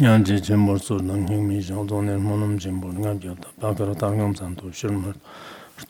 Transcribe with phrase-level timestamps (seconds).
[0.00, 2.94] ᱧāng jī chī mōr sūr nāng hīng mī shāng tōng nē mō nōm chī mōr
[3.04, 5.18] ngā biyā tā bā kā rā tā ngām san tō shir mōr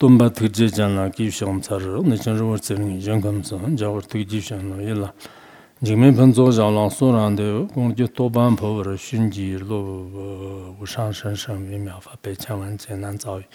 [0.03, 2.83] tōm bā tīk jī chāng lā kī shāng tsā rā nē chāng rā wā tsir
[2.83, 5.13] ngī yāng kām tsā jā wā tīk jī shāng lā yī lā
[5.87, 8.99] jī mē pān tsō shāng sō rāng dē gōng jī tō bān pō wā rā
[8.99, 9.81] shūn jī lō
[10.81, 13.47] wā shāng shāng shāng wī miā fā bē chāng wān tsē nān tsā wī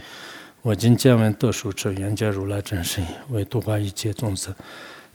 [0.63, 3.59] wā jīn jiā wān tō shū chā yāng jā rū lā chāng shī wā tō
[3.65, 4.55] bā yī jie zōng sā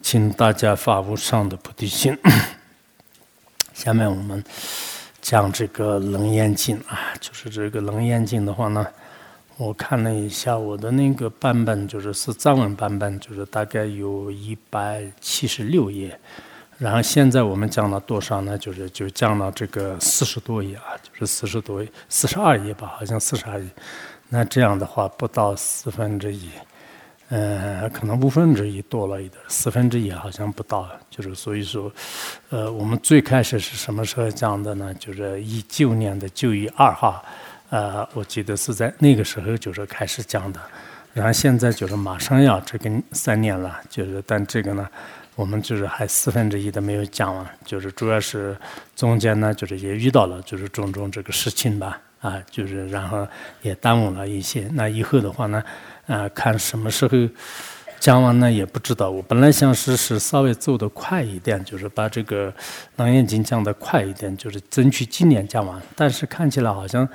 [0.03, 2.17] 请大家发无上的菩提心。
[3.75, 4.43] 下面我们
[5.21, 8.87] 讲这个《楞严经》啊，就是这个《楞严经》的话呢，
[9.57, 16.19] 我看了一下我的那个版本，就是是藏文版本，就是大概有一百七十六页。
[16.79, 18.57] 然后现在我们讲到多少呢？
[18.57, 23.69] 就是就讲到这个四十多页啊，就是四十多页，四十二页吧，好像四十二页。
[24.31, 26.49] 那这样的话，不到四分之一。
[27.31, 31.91] 呃，可能五分之一多了一点，四分之一好像不到，就是所以说，
[32.49, 34.93] 呃，我们最开始是什么时候讲的呢？
[34.95, 37.25] 就是一九年的九月二号，
[37.69, 40.61] 呃，我记得是在那个时候就是开始讲的，
[41.15, 44.89] 然后现在就是马上要这个三年了，就是但这个呢，
[45.37, 48.57] 我们就是还四分之一都没有讲完，就是主要是
[48.97, 53.25] 中间呢，就是也遇到了就是种种这个事情吧，啊，就是然后
[53.63, 55.63] 也耽误了一些，那以后的话呢？
[56.11, 57.17] 啊，看什么时候
[58.01, 58.51] 讲完呢？
[58.51, 59.09] 也不知道。
[59.09, 62.51] 我本来想试试稍微做得快一点，就是把这个
[62.97, 65.81] 《楞严经》讲得快一点，就是争取今年讲完。
[65.95, 67.09] 但是看起来好像。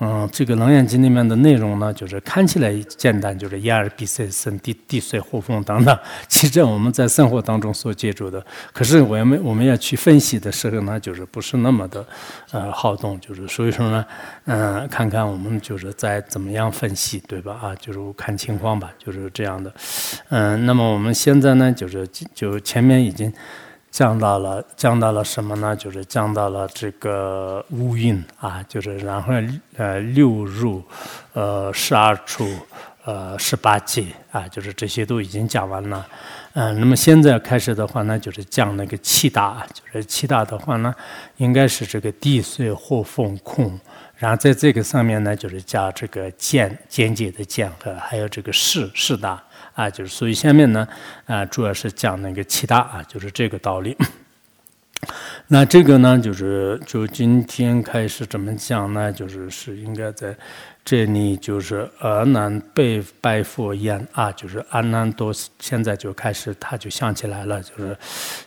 [0.00, 8.40] 嗯，这个《楞严经》里面的内容呢，就是看起来简单，就是眼耳鼻舌身地地水火风等等， 其实我们在生活当中所接触的。
[8.72, 12.06] 可是我们我们要去分析的时候呢，就是不是那么的
[12.52, 14.04] 呃好动，就是所以说呢，
[14.44, 17.58] 嗯，看看我们就是在怎么样分析，对吧？
[17.60, 19.72] 啊，就是看情况吧，就是这样的。
[20.28, 23.32] 嗯，那么我们现在呢，就是就前面已经。
[23.90, 25.74] 降到了，降到了什么呢？
[25.74, 29.32] 就是降到了这个五蕴啊，就是然后
[29.76, 30.82] 呃六入，
[31.32, 32.48] 呃十二处，
[33.04, 36.06] 呃十八界啊，就是这些都已经讲完了。
[36.52, 40.94] 嗯，那么现在开始的话呢，就是讲那个七大，就是七大的话呢，
[41.38, 43.78] 应该是这个地水火风空，
[44.16, 49.42] 然后在这个上面呢，就是加这个间间接的间和还有这个四四大。
[49.78, 50.88] 啊，就是所以下面呢，
[51.26, 53.96] 啊，主要是讲那个其他啊，就是这个道理。
[55.46, 59.12] 那这个呢，就是就今天开始怎么讲呢？
[59.12, 60.36] 就是是应该在。
[60.90, 67.94] 这里就是阿难拜拜佛言啊，就是阿难多现在就开始，他就想起来了，就是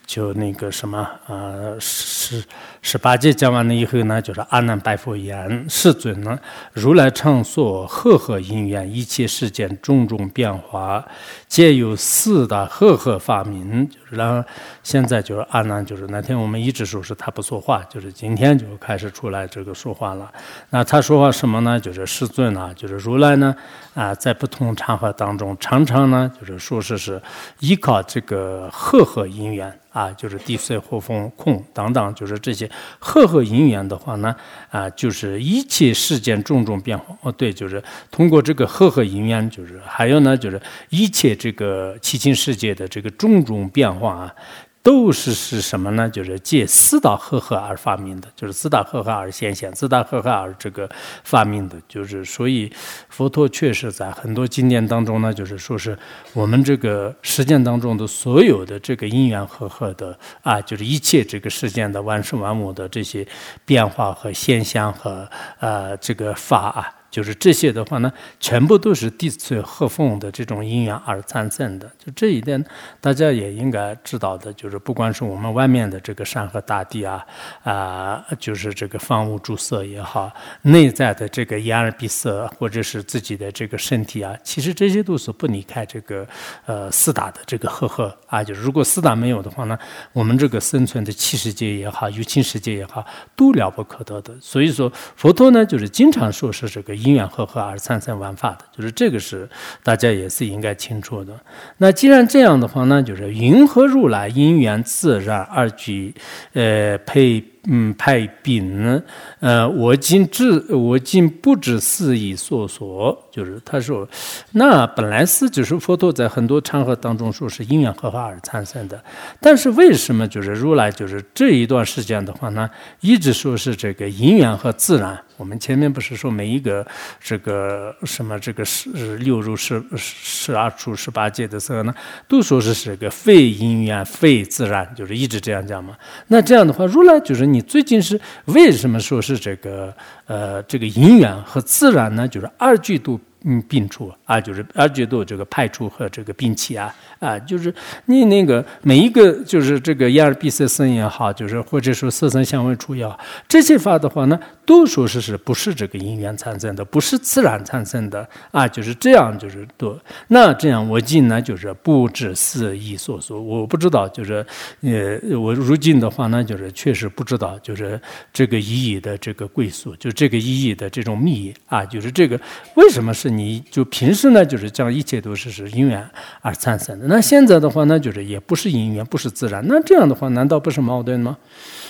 [0.08, 2.44] 就那个什么呃十
[2.82, 6.40] 十八节讲完了以后呢，就是阿难拜佛言：世尊呢，
[6.74, 11.06] 如来常说赫赫因缘，一切世间种种变化，
[11.48, 13.88] 皆有四大赫赫法明。
[14.12, 14.44] 然后
[14.82, 20.32] 现在就是阿难，就是那天我们一直说是他不说话，就是今天就开始出来这个说话了。
[20.72, 21.80] 那他说话什么呢？
[21.80, 22.32] 就是世。
[22.32, 23.54] 尊啊，就是如来呢
[23.94, 27.22] 啊，在不同场合当中，常常呢就是说是是
[27.60, 32.70] 依靠这个赫赫因缘啊，就是地水火风空等等，就是这些
[33.00, 34.36] 赫赫因缘的话呢
[34.70, 44.36] 啊，就是一切世间种种变化哦，对，就是通过这个赫赫因缘，就是还有呢，就是一切这个七情世界的这个种种变化啊。
[44.84, 46.10] 都是是什么呢？
[46.10, 50.90] 就是借四大和合而发明的，就是四大和合而显现，四大和合而这个
[51.24, 52.72] 发明的，就是所以
[53.08, 55.98] 佛陀确实在很多经典当中呢，就是说是
[56.34, 63.28] 我们这个实践当中的所有的这个因缘和合的啊，就是一切这个世间的万事万物的这些
[63.64, 67.01] 变化和现象和呃这个法啊。
[67.12, 71.92] 就是这些的话呢，全部都是地水和风的这种因缘而产生的。
[72.00, 72.64] 就这一点，
[73.02, 74.52] 大家也应该知道的。
[74.54, 77.26] 就是不管是我们外面的这个山河大地啊，
[77.64, 86.26] 啊，就是这个房屋住色也好，内在的这个眼耳鼻色，或者是自己的这个身体啊，其实这些都是不离开这个
[86.66, 88.42] 呃四大的这个和合啊。
[88.42, 89.78] 就是如果四大没有的话呢，
[90.14, 93.06] 我们这个生存的气世界也好，有情世界也好，
[93.36, 94.34] 都了不可得的。
[94.40, 97.01] 所以说，佛陀呢，就是经常说是这个。
[97.02, 99.50] 因缘和合而产生万法的，就是这个是
[99.84, 101.34] 大家也是应该清楚的。
[101.78, 106.14] 那既然这样的话呢，就是云何如来因缘自然而举，
[106.54, 107.44] 呃，配。
[107.66, 109.00] 嗯，派丙，
[109.40, 114.08] 呃，我今知，我今不知是以所说，就是他说，
[114.54, 119.00] 那本来是就是佛陀在很多场合当中说是因缘和合而产生的，
[119.40, 122.68] 但是为什么就是如来就是这一段时间的话呢，
[123.02, 125.24] 一直说是这个因缘和自然？
[125.42, 126.86] 我们前面不是说每一个
[127.20, 131.94] 这个什么这个十六入十十二处十八界的时候呢，
[132.28, 135.98] 都说是是个非因缘非自然，就是一直这样讲嘛。
[136.28, 137.42] 那这样的话，如来就是。
[137.42, 139.92] 你最近是为什么说是这个
[140.28, 142.28] 呃这个因缘和自然呢？
[142.28, 146.94] 就是二句都嗯并出啊，就是二句都这个派出和这个并起啊。
[147.22, 147.72] 啊，就是
[148.06, 159.96] 你那个每一个，就是这个眼耳鼻舌身也好，就是或者说色身香味触也好，这些法的话呢，都说是是不是这个因缘产生的，不是自然产生的啊，就是这样，就是多。
[160.30, 164.44] 那这样我今呢，就是不知四意所说，我不知道，就是
[164.82, 168.02] 呃，我如今的话呢，就是确实不知道，就是
[168.34, 172.36] 这个意义的这个归宿，就这个意义的这种密啊，就是这个
[172.74, 176.04] 为什么是你就平时呢，就是讲一切都是是因缘
[176.42, 177.11] 而产生的。
[177.12, 179.62] 那现在的话，那就是也不是因缘，不是自然。
[179.68, 181.38] 那这样的话，难道不是矛盾吗？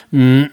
[0.10, 0.50] 嗯。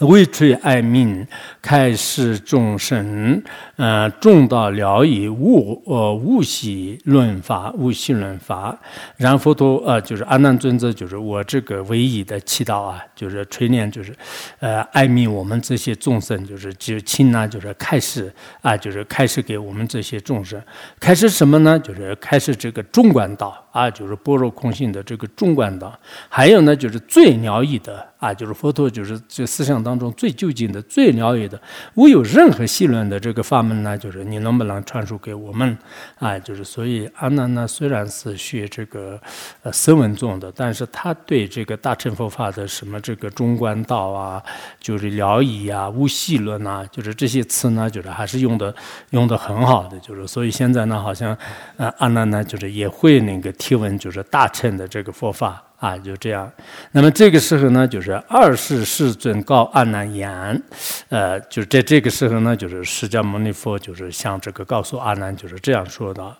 [0.00, 1.26] 为垂爱民，
[1.60, 3.42] 开示众生，
[3.76, 8.78] 呃，众道了以悟，呃，悟习论法，悟习论法。
[9.16, 14.14] 然佛陀，呃，就是阿难尊者，就是我这个唯一的祈祷啊，就是垂念，就是，
[14.60, 20.62] 呃，爱命我们这些众生，就是就亲呢，就是开始啊，就是开始给我们这些众生，
[21.00, 21.78] 开始什么呢？
[21.78, 25.98] 就是开始这个中观道啊，就是般若空性的这个中观道。
[26.28, 28.06] 还有呢，就是最了义的。
[28.18, 31.56] 啊，就是佛陀，就是这思想当中最究竟的、最了解的，
[31.94, 35.78] 无有任何细论的这个法门呢，就是你能不能传授给我们？
[36.18, 39.20] 啊，就是所以阿难呢，虽然是学这个
[39.62, 44.42] 呃声闻宗的，但是他对这个大乘佛法的什么这个中观道啊，
[44.80, 48.74] 就是了义啊、无细论啊，就是这些词呢，就是还是用的
[49.10, 49.96] 用的很好的。
[50.00, 51.38] 就是所以现在呢，好像
[51.76, 55.62] 呃阿难呢，就是也会那个提问，就是大乘的这个佛法。
[55.78, 56.50] 啊，就这样。
[56.90, 60.60] 那么这个时候呢，就是二世世尊告阿难言，
[61.08, 66.36] 呃，就在这个时候呢，就是释迦牟尼佛就是向这个告诉阿难，就是这样说的：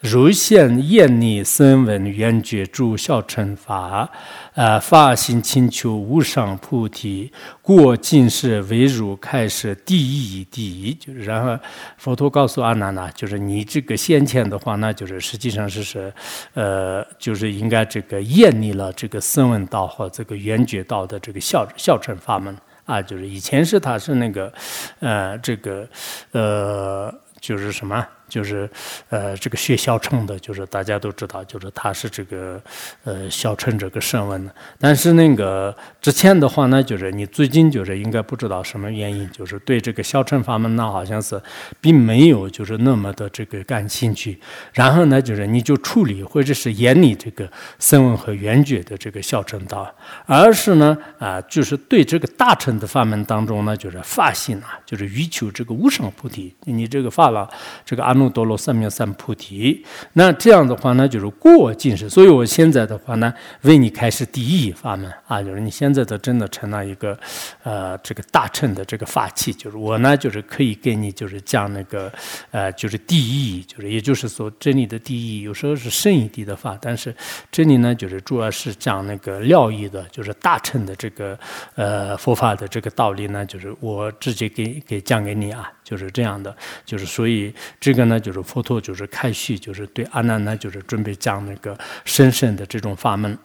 [0.00, 4.06] 如现厌逆声闻缘觉诸小乘法，
[4.54, 7.32] 呃，发心请求无上菩提，
[7.62, 10.92] 过尽世为汝开示第一第一。
[10.94, 11.58] 就是然后
[11.96, 16.12] 佛陀告诉阿难呢，就是你这个先前的话，那就是实际上是是，
[16.54, 18.92] 呃，就是应该这个厌逆了。
[18.92, 22.54] 这个声闻道和这个缘觉道的这个孝孝成法门
[22.84, 24.52] 啊，就是以前是他是那个，
[25.00, 25.88] 呃，这个，
[26.32, 28.06] 呃，就是什么？
[28.32, 28.66] 就是，
[29.10, 32.58] 呃，这个学小乘的，就是大家都知道，就是他是这个，
[33.04, 34.54] 呃，小乘这个声闻的。
[34.78, 41.38] 但是那个之前的话呢，就是你最近就是应该不知道什么原因，就是对这个小乘法门呢，好像是
[41.78, 44.40] 并没有就是那么的这个感兴趣。
[44.72, 47.46] 然后呢，就是你就处理或者是严厉这个
[47.78, 49.94] 声闻和缘觉的这个小乘道，
[50.24, 56.54] 而是呢，啊，就是对这个大乘的法门当中呢，就是发心啊，就是欲求这个无上菩提。
[56.64, 57.46] 你这个发了
[57.84, 59.84] 这个阿弥多罗三藐三菩提，
[60.14, 62.08] 那这样的话呢，就是过尽世。
[62.08, 63.32] 所以我现在的话呢，
[63.62, 67.18] 为你开始第一法门啊，就是你现在的真的成了一个，
[67.62, 69.52] 呃，这个大乘的这个法器。
[69.52, 72.12] 就是我呢，就是可以给你就是讲那个，
[72.50, 75.42] 呃，就是第一，就是也就是说真理的第一。
[75.42, 77.14] 有时候是圣义地的法，但是
[77.50, 81.38] 真理呢，就是主要是讲那个料义的，就是大乘的这个，
[81.74, 85.70] 呃，佛法的这个道理呢，就是我直接给给讲给你啊。
[85.84, 93.36] 就是这样的，就是所以这个呢，就是佛陀就是开序，就是对阿难呢，就是准备讲那个深深的这种法门。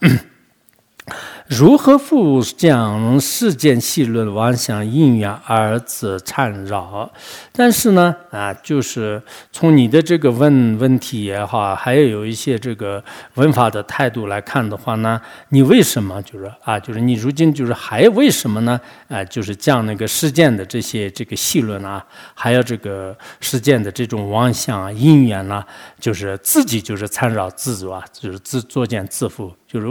[1.47, 7.09] 如何复将世间细论妄想因缘二字缠绕？
[7.53, 9.21] 但是呢，啊，就是
[9.53, 13.01] 从你的这个问问题也好，还有有一些这个
[13.35, 18.77] 问法的态度来看的话呢，你为什么就是啊，就是你如今就是还为什么呢？
[19.07, 25.65] 啊，就是讲那个世间的这些这个细论啊，还有这个世间的这种妄想啊、因缘啊，
[25.97, 29.49] 就是自己就是缠绕自足啊，就是自作茧自缚。
[29.67, 29.87] 就是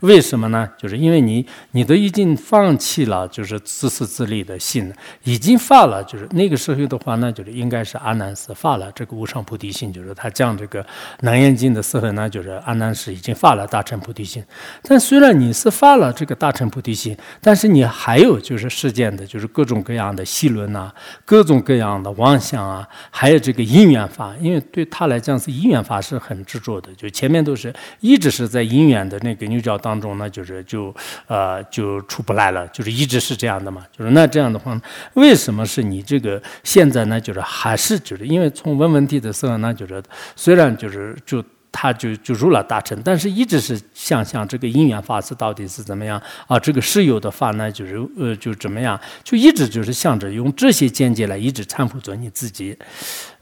[0.00, 0.66] 为什么呢？
[0.78, 4.92] 就是因为你，你都已经放弃了，就是自私自利的心，
[5.24, 6.02] 已经发了。
[6.04, 10.82] 就是那个时候的话呢，就是应该是阿难是发了这个无上菩提心，就是他讲这个
[11.20, 14.42] 《南严经》的时候呢，就是阿难是已经发了大乘菩提心。
[14.82, 20.90] 但虽然你是发了这个大乘菩提心，但是你还有就是世间的，就是各种各样的细论呐，
[21.24, 29.18] 各种各样的妄想啊，还有这个因缘法，因为对他来讲是因缘法是很执着的，就前面都是一直是在因缘的。
[29.18, 30.87] 那个牛角当中呢，就是就
[31.26, 33.84] 呃就出不来了，就是一直是这样的嘛。
[33.96, 34.80] 就是那这样的话，
[35.14, 37.20] 为什么是你这个现在呢？
[37.20, 40.02] 就是还是就是因为从问问题的时候呢，就是
[40.36, 46.58] 虽然就是就他就就入了大乘，但是一直是想想这个因缘法师到底是怎么样啊？
[46.58, 52.76] 这个室友的话呢，就是呃就怎么样，就一直就是想着用这些见解来一直搀扶着你自己，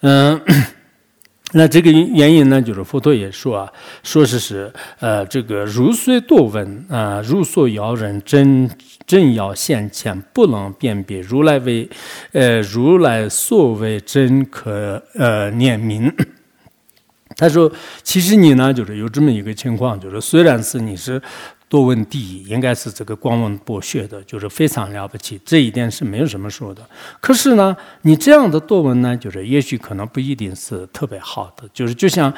[0.00, 0.40] 嗯。
[1.52, 3.72] 那这个原因呢，就是佛陀也说啊，
[4.02, 8.68] 说是是呃，这个如虽多闻啊，如所遥人真
[9.06, 11.88] 真要现前，不能辨别如来为
[12.32, 16.12] 呃如来所为真可呃念名。
[17.36, 17.70] 他说，
[18.02, 21.22] 其实你呢，就是有这么一个情况，就是虽然是你是。
[21.68, 26.80] 多闻第一，应该是这个光文博学的，就是非常了不起，这一点是没有什么说的。
[27.20, 31.68] 可是呢，你这样的多闻呢，就是也许可能不一定是特别好的。
[31.75, 32.32] 就是就像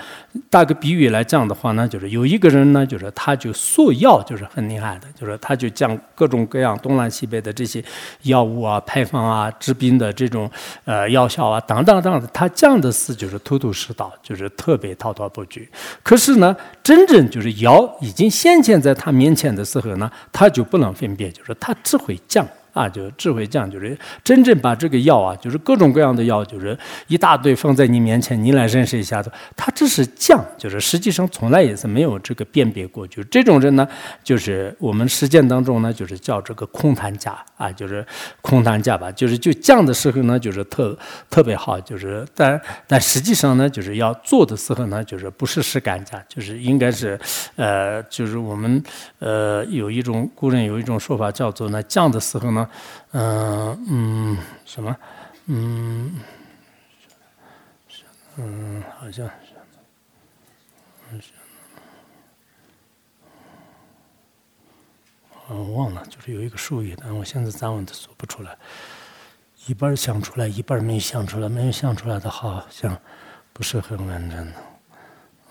[0.48, 7.84] 打个比喻来讲的话呢，就是有一个人呢，就是他就索药就是很厉害的，就是他就将各种各样东南西北的这些
[8.22, 10.50] 药物啊、配方啊、治病的这种
[10.86, 15.68] 呃药效啊等等等等，他讲的是就是头头是道，就是特别滔滔不绝。
[16.02, 19.17] 可是呢，真正就是药已经显现在他。
[19.18, 22.46] 面前的时候呢，他就不能分辨，就是他只会讲。
[22.78, 29.28] 啊，就智慧讲，就是真正把这个药啊，就是各种各样的药，就是一大堆放在你面前，你来认识一下子。
[29.56, 33.04] 他只是讲，就是实际上从来也是没有这个辨别过。
[33.08, 33.84] 就这种人呢，
[34.22, 38.06] 就是我们实践当中呢，就是叫这个空谈家啊，就是
[38.40, 39.10] 空谈家吧。
[39.10, 40.96] 就是就讲的时候呢，就是特
[41.28, 47.18] 特别好，就是但但实际上呢，就是要做的时候呢，就是不是实干家，就是应该是
[47.56, 48.80] 呃，就是我们
[49.18, 52.67] 呃有一种古人有一种说法叫做呢，讲的时候呢。
[53.12, 54.96] 嗯嗯，什么？
[55.46, 56.20] 嗯
[58.36, 59.28] 嗯，好像，
[65.48, 68.56] 我忘了，就是有一个术语，但我现在暂稳的说不出来。
[69.66, 72.96] 一半想出来，一半没想出来，没有想出来的好像
[73.52, 74.54] 不是很完整的。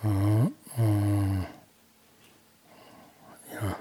[0.04, 1.46] 嗯嗯，
[3.54, 3.78] 呀。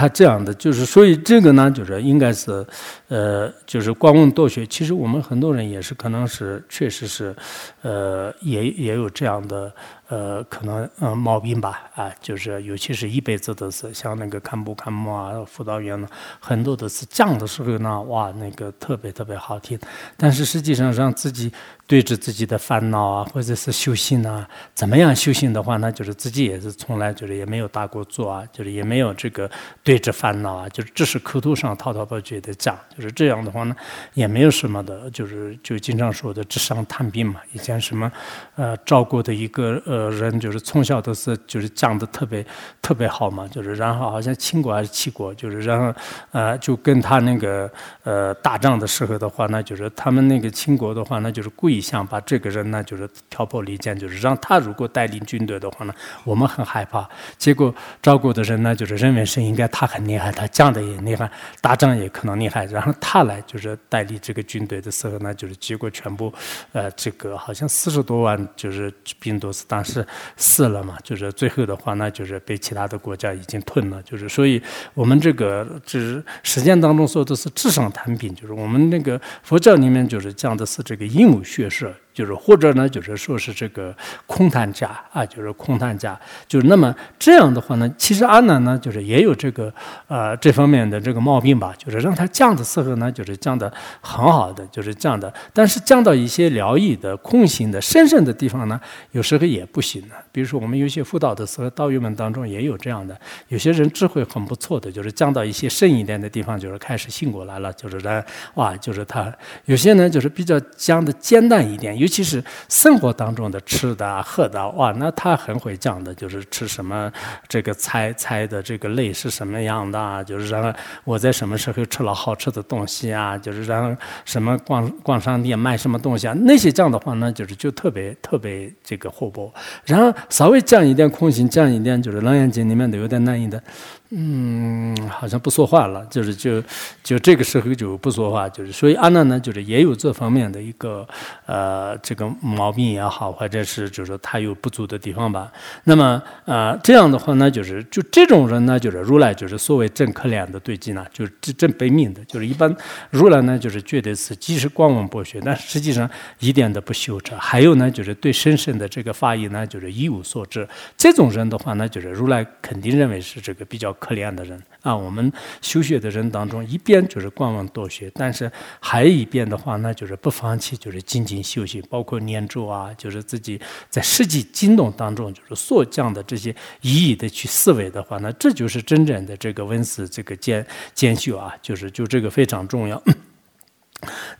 [0.00, 2.64] 他这样的就是，所以这个呢，就是应该是，
[3.08, 4.66] 呃，就是光问多学。
[4.66, 7.36] 其实我们很多人也是，可能是确实是，
[7.82, 9.70] 呃，也也有这样的。
[10.10, 16.08] 呃，可能呃毛病吧，啊，就是尤其是一辈子都是像那个看布看木啊，辅导员呢，
[16.40, 19.78] 很多都是讲的时候呢，哇，那个特别特别好听，
[20.16, 21.52] 但是实际上让自己
[21.86, 29.48] 对着自己的烦恼啊，或者是修行啊，怎么样修行的话呢，就是自己也是从来就是也没有打过坐啊，就是也没有这个
[29.84, 33.76] 对着烦恼啊，就是只是口头上滔滔不绝的讲，就是这样的话呢，
[34.14, 38.10] 也没有什么的，就是就经常说的纸上谈兵嘛，以前什么
[38.56, 39.99] 呃照顾的一个呃。
[40.08, 42.46] 人就是从小都是就是讲的特别
[42.80, 45.92] 特别好嘛，就是然后好像秦国还是齐国，就是然后
[46.30, 47.68] 呃就跟他那个
[48.04, 55.92] 呃打仗的时候的话，那就是他们那个秦国的话，那就是故意想把这个人呢就是挑拨离间，就是让他如果带领军队的话呢，
[56.24, 57.06] 我们很害怕。
[57.36, 61.30] 结果赵国的人呢就是认为是应该他很厉害，他讲的也厉害，
[61.60, 66.32] 打仗也可能厉害，然后他来就是带领这个军队的时候呢，就是结果全部
[66.72, 69.89] 呃这个好像四十多万就是兵都是当时。
[69.90, 70.06] 是
[70.36, 70.96] 死了嘛？
[71.02, 74.00] 就是最后的话，那就是被其他的国家已经吞了。
[74.02, 74.62] 就是所以，
[74.94, 81.92] 我们这个就是实践当中说的是纸上谈兵，就是我们那个佛教里面就是讲的是这个鹦鹉学舌。
[82.12, 83.94] 就是或者呢，就是说是这个
[84.26, 89.72] 空谈家啊，就是空谈家，就是那么这样的话呢，其实阿难呢，就是也有这个
[90.08, 98.80] 呃这方面的这个毛病吧，就是让他降的时候呢，就是降的很好的，就是降的，但是降到一些疗愈的空性的深深的地方呢，
[99.12, 100.14] 有时候也不行的。
[100.32, 108.24] 比如说我们有些辅导的时候，道友们当中也有这样的，有些人智慧很不错的，就是降到一些深一点的地方，就是开始醒过来了，就是人
[108.54, 109.32] 哇，就是他
[109.66, 111.99] 有些呢，就是比较讲的简单一点。
[112.00, 117.12] 尤其是生活当中的吃的、喝的，哇，那他很会讲的，就是吃什么，
[117.46, 129.52] 这个菜菜的这个类是什么样的，就是让我在什么时候吃了好吃的东西啊，就是让什么逛逛商店买什么东西啊，那些讲的话呢，就是就特别特别这个活泼，
[129.84, 133.62] 然后稍微讲一点空心，讲一点就是《楞严经》里面都有点难易的。
[134.12, 136.60] 嗯，好像不说话了，就是就
[137.00, 141.06] 就这个时候就不说话，就是所以阿难呢，就是也有这方面的一个
[141.46, 145.52] 呃这个毛病也好，或者是就是说他有不足的地方吧。
[145.84, 152.74] 那么呃这样的话呢，就是就这种人呢，就是如来就是所谓真可怜的对境呢，就是真真悲悯的，就是一般
[153.10, 157.36] 如来呢就是觉得是即使光文博学，但实际上一点都不修者。
[157.38, 160.68] 还有呢，就是对深深的这个法义呢，就是一无所知。
[160.96, 163.96] 这种人的话呢，就是如来肯定认为是这个比较。
[164.00, 165.30] 可怜的人啊，我们
[165.60, 183.00] 修学的人当中，一边就是观望多学，但是还一边的话那，就是不放弃，就是精进修行，包括念咒啊，就是自己在实际经动当中，就是所讲的这些一一的去思维的话，那这就是真正的这个文思这个兼兼修啊，就是就这个非常重要。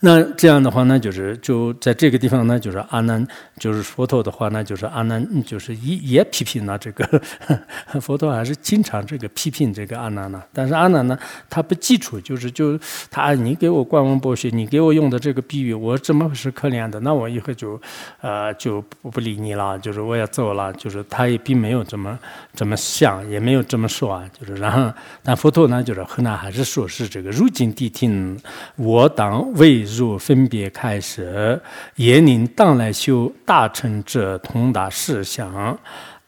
[0.00, 3.26] 那这样的话呢，就是就在这个地方呢，就是阿难，
[3.59, 7.23] 就是佛陀的话呢，就是阿难，就是也也批评了这个
[8.00, 10.43] 佛陀，还是经常这个批评这个阿难呢。
[10.52, 12.79] 但是阿难呢，他不记住，就是就
[13.11, 16.99] 他你给我观文博学，你给我用的这个比喻，我怎么是可怜的？
[17.00, 17.81] 那我以后就
[18.23, 20.73] 呃就不不理你了，就是我要走了。
[20.75, 22.19] 就是他也并没有这么
[22.55, 24.25] 这么想，也没有这么说啊。
[24.38, 24.90] 就是然后，
[25.23, 28.40] 但佛陀呢，就是后来还是说是这个如今谛听，
[28.76, 31.61] 我当未入分别开始，
[31.97, 35.78] 言令当来修大乘者通达事相。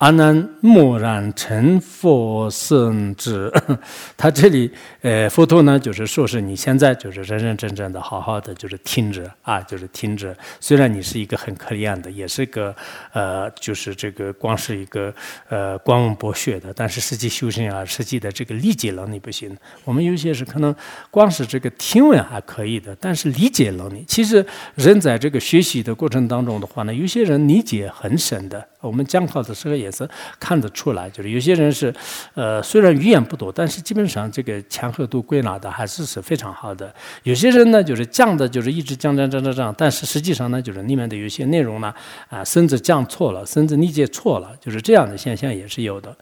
[0.02, 3.48] 阿难默然成佛圣智，
[4.18, 4.68] 他这里
[5.00, 10.36] 呃，佛陀呢，就是说是你现在就是认认真真的好好的就是听着啊，就是听着。
[10.58, 12.74] 虽然你是一个很可怜的，也是个
[13.12, 15.14] 呃，就是这个光是一个
[15.48, 19.56] 呃光博学的，但是实际修行啊，实际的这个理解能力不行。
[19.84, 20.74] 我们有些是可能
[21.12, 24.44] 光是这个听闻还可以的，但是理解能力，其实
[24.74, 28.66] 人在这个学习的过程当中的话呢，有些人理解很深的。
[28.82, 30.08] 我们讲课的时候也是
[30.40, 31.94] 看得出来，就是有些人是，
[32.34, 36.92] 呃，虽然语言不多，但是基本上这个强合度归纳的还是是非常好的。
[37.22, 41.94] 有些人呢，就是讲的，就是一直讲讲讲讲讲，但是实际上呢，就是里面的有些内容呢，
[42.28, 46.12] 啊，甚至讲错了，甚至理解错了，就是这样的现象也是有的。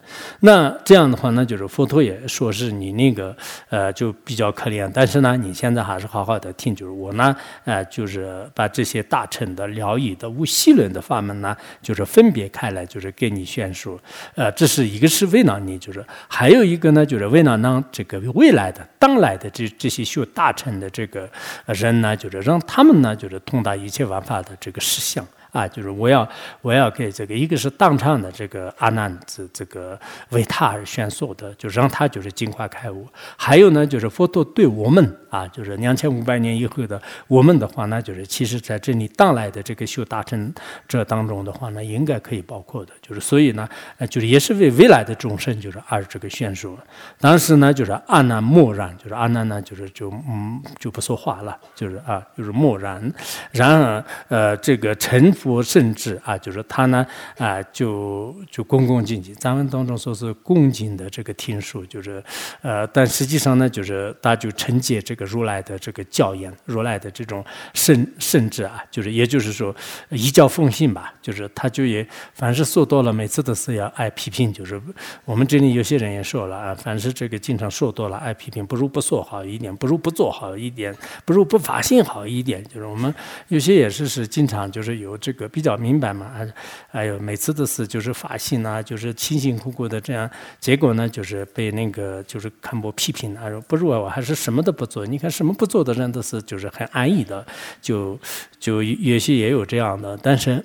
[0.41, 3.35] 那这样的话呢，就是佛陀也说是你那个，
[3.69, 4.87] 呃，就比较可怜。
[4.93, 12.50] 但是呢，你现在还是好好的听，就是我呢，呃，就是把这些大乘的疗愈的无系论的法门呢，就是分别。
[12.51, 13.99] 开来就是给你宣说，
[14.35, 21.29] 呃，这是一个是为了你，就是还有一个呢，就是为了让这个未来的、当来的这这些修大乘的这个
[21.65, 25.25] 人呢，就是让他们呢，就是通达一切万法的这个实相。
[25.51, 26.25] 啊，就是我要
[26.61, 33.05] 我要给这个一个是当场的这个阿难这这个为他而宣说的，就让他就是尽快开悟。
[33.35, 40.53] 还有呢，就是佛陀对我们啊，就是两千五百年以后的我们的话呢，就是其实在这里当来的这个修大乘
[40.87, 42.93] 者当中的话呢，应该可以包括的。
[43.01, 46.77] 就是所以呢，呃，就是也是为未来的众生就是而这个宣说。
[47.19, 53.11] 当时呢，就是阿难默然，就是阿难呢，就是就嗯就不说话了，就是啊，就是默然。
[53.51, 55.31] 然而呃，这个成。
[55.31, 59.33] 佛甚至啊，就是他呢啊，就就恭恭敬敬。
[59.35, 62.21] 咱们当中说是恭敬的这个听书，就是
[62.61, 69.75] 呃，但实际上呢，就是他就承接这个如来的这个教言，如来的这种甚甚至啊，就是也就是说
[70.09, 74.53] 一教奉行吧，就是他就也凡是说多了，每次都是要爱批评。
[74.53, 74.79] 就是
[75.25, 82.63] 我们这里有些人也说了啊，凡是这个经常说多了爱批评，不如不说好一点，不如不做好一点，不如不发心好一点。
[82.65, 83.13] 就是我们
[83.47, 85.31] 有些也是是经常就是有这。
[85.31, 86.29] 个比较明白嘛？
[86.35, 86.53] 哎，
[86.91, 90.29] 哎呦，每次都是就是发心啊，就是辛辛苦苦的这样，
[90.59, 95.05] 结果呢，就是被那个就是看破批评啊，不如我还是什么都不做。
[95.11, 97.45] 你看什么不做的人都是就是很安逸的，
[97.81, 98.17] 就
[98.59, 100.63] 就也许也有这样的，但是。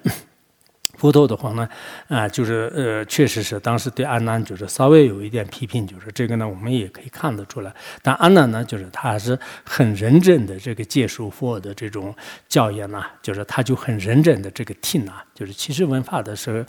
[0.98, 1.68] 佛陀的话呢，
[2.08, 7.70] 啊，就是呃，确实是当时对阿难就是稍微有一点批评，就是这个呢，我们也可以看得出来。
[8.00, 12.14] 但阿难呢，就是他还是很认真的这个接受佛的这种
[12.48, 16.64] 教言呐，就是他就很认真的这个听啊，就是其实文化的时候。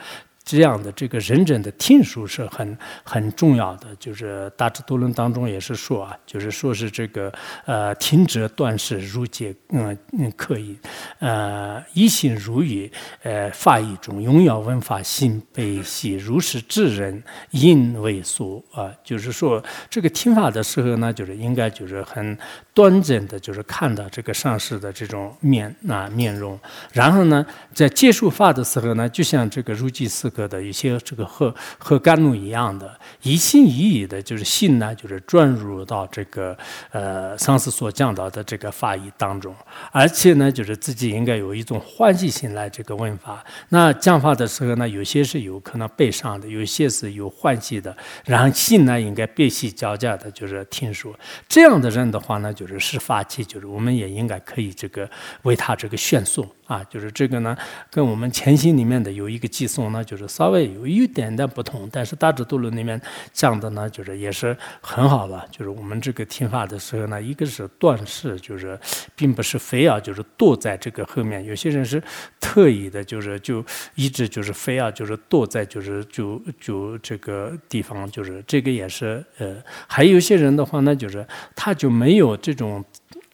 [0.47, 7.29] 这样的这个认真的听书是很很重要的，就是《大智度论》当中也是说啊，就是说是这个
[7.65, 10.77] 呃听者断事如解，嗯嗯可以，
[11.19, 12.89] 呃一心如语，
[13.23, 22.37] 呃法义中永要闻法心悲喜如是智人因为所啊，就是说这个听法的时候呢，就是应该就是很。
[22.77, 26.59] 端正的，就是看到这个上师的这种面啊面容，
[26.93, 36.55] 然后呢，在结束法的时候呢，就像这个如饥似渴的一些这个和和甘露一样的，一心一意的，就是心呢，就是转入到这个
[36.91, 39.55] 呃上次所讲到的这个法义当中，
[39.91, 43.43] 而且呢，就是自己应该有一种欢喜心来这个问法。
[43.69, 51.11] 那讲法的时候呢，有些是有可能悲伤的，有些是有欢喜的，然后心呢应该悲喜交加的，就是听说
[51.47, 52.67] 这样的人的话呢，就。
[52.67, 55.09] 是是法器，就是我们也应该可以这个
[55.43, 57.55] 为他这个宣颂啊，就是这个呢，
[57.89, 62.99] 跟我们前心里面的有一个寄送呢，就是稍微有一点点不同，但是大智度论里面
[63.33, 68.79] 讲的呢，就是也是很好吧，就是我们这个听法的时候呢，一个是断事，就是
[69.15, 72.01] 并不是非要就是躲在这个后面，有些人是
[72.39, 73.63] 特意的，就是就
[73.95, 82.37] 一直就是非要就是躲在就是就就这个地方，就是这个也是呃，还有些人的话呢，就是他就没有。
[82.39, 82.85] 这种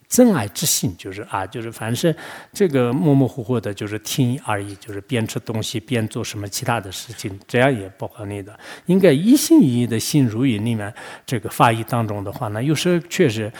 [0.08, 2.14] 真爱之心就是啊，就是凡是
[2.52, 8.56] 这个模模糊糊的，就是听而已，就是边吃东西边做什么其他的事情，这样也不合理的。
[8.86, 10.92] 应该一心一意的心如意里面
[11.26, 13.52] 这个发音当中的话呢，有时确实，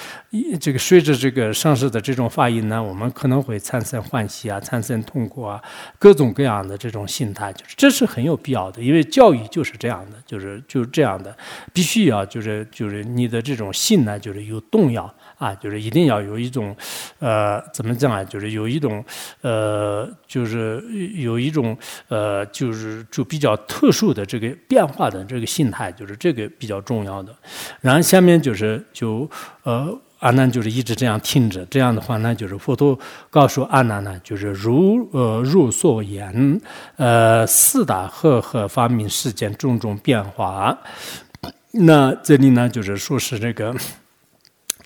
[0.61, 5.61] 这个随着这个上师的这种发音呢，我们可能会产生欢喜啊，产生痛苦啊，
[5.99, 11.37] 各种各样的这种心态，就是这是很有必要的，因为教育就是这样的，就是就是这样的，
[11.73, 15.13] 必须要就是就是你的这种心呢，就是有动摇。
[15.37, 16.75] 啊，就是一定要有一种，
[17.19, 18.23] 呃，怎么讲啊？
[18.25, 19.05] 就是有一种，
[19.41, 20.83] 呃，就是
[21.17, 21.77] 有一种，
[22.09, 27.35] 呃，就是就比较特殊的这个变化的这个心态，就是这个比较重要的。
[27.81, 29.29] 然后下面就是就
[29.65, 36.61] 呃，阿难就是一直这样听着，这样的话呢，就是佛陀告诉阿难呢，就是如呃如所言，
[36.97, 40.79] 呃，四大和合发明世间种种变化。
[41.73, 43.75] 那这里呢，就是说是这个。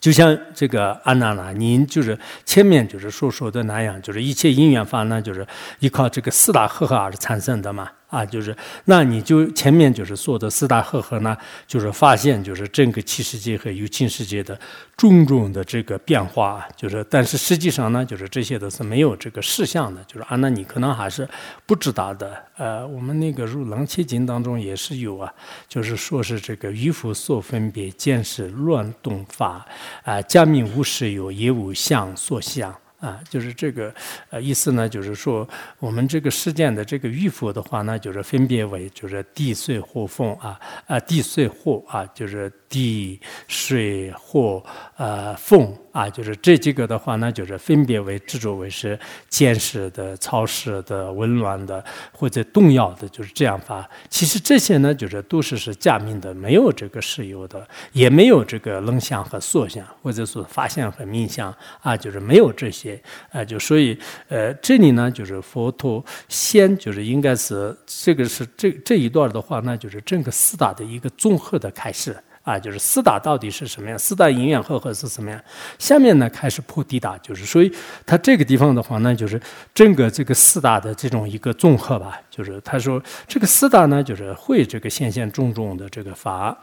[0.01, 5.47] 就像这个安娜呢，您就是前面就是所说的那样，就是一切因缘法呢，就是
[5.81, 7.91] 依靠这个四大合合而产生的嘛。
[8.09, 14.59] 啊，就是那你就前面就是说的四大合合呢，就是发现就是整个七世界和有情世界的
[14.97, 21.29] 种种的这个变化，就是但是实际上呢，就是这些都是没有这个事项的，就是啊，那你可能还是
[21.67, 22.35] 不知道的。
[22.57, 25.33] 呃，我们那个入楞切经当中也是有啊，
[25.69, 29.65] 就是说是这个于佛所分别见识乱动法
[30.03, 32.75] 啊，假名无实有，也无相所相。
[33.01, 33.95] 啊，就是这个
[34.31, 44.65] 呃意思呢，就是说我们这个事件的这个预佛的话呢，就是分别为就是地水火风啊啊地税或啊，就是地税或
[44.97, 45.73] 呃风。
[45.99, 48.97] 啊，就是这几个的话呢，就是分别为制作为是
[49.29, 53.85] 坚实的、潮湿的、温暖的或者动摇的，就是这样发。
[54.09, 63.45] 其实这些呢，就是都是是假名的，没有这个实有的，也没有这个冷相和缩相，或者说发现和冥想啊，就是没有这些啊。
[63.45, 72.17] 就所以呃，这里呢，就是佛陀先就是应该是这个是这这一段的话，那就是整个四大的一个综合的开始。
[72.49, 73.99] 啊，就是四大到底是什么样？
[73.99, 75.39] 四大因缘和合是什么样？
[75.79, 77.71] 下面呢开始破地大，就是所以
[78.07, 79.39] 他这个地方的话呢，就是
[79.75, 82.19] 整个这个四大的这种一个综合吧。
[82.31, 86.57] 就是他说这个四大呢，就是会这个现现种种的这个法。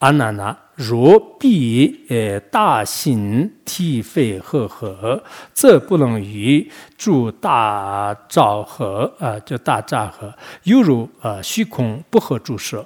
[0.00, 5.22] 阿难呐，若彼呃大行体肺和合，
[5.54, 6.68] 则不能与
[6.98, 12.84] 诸大昭和啊，就大昭和，犹如啊虚空不合诸舍。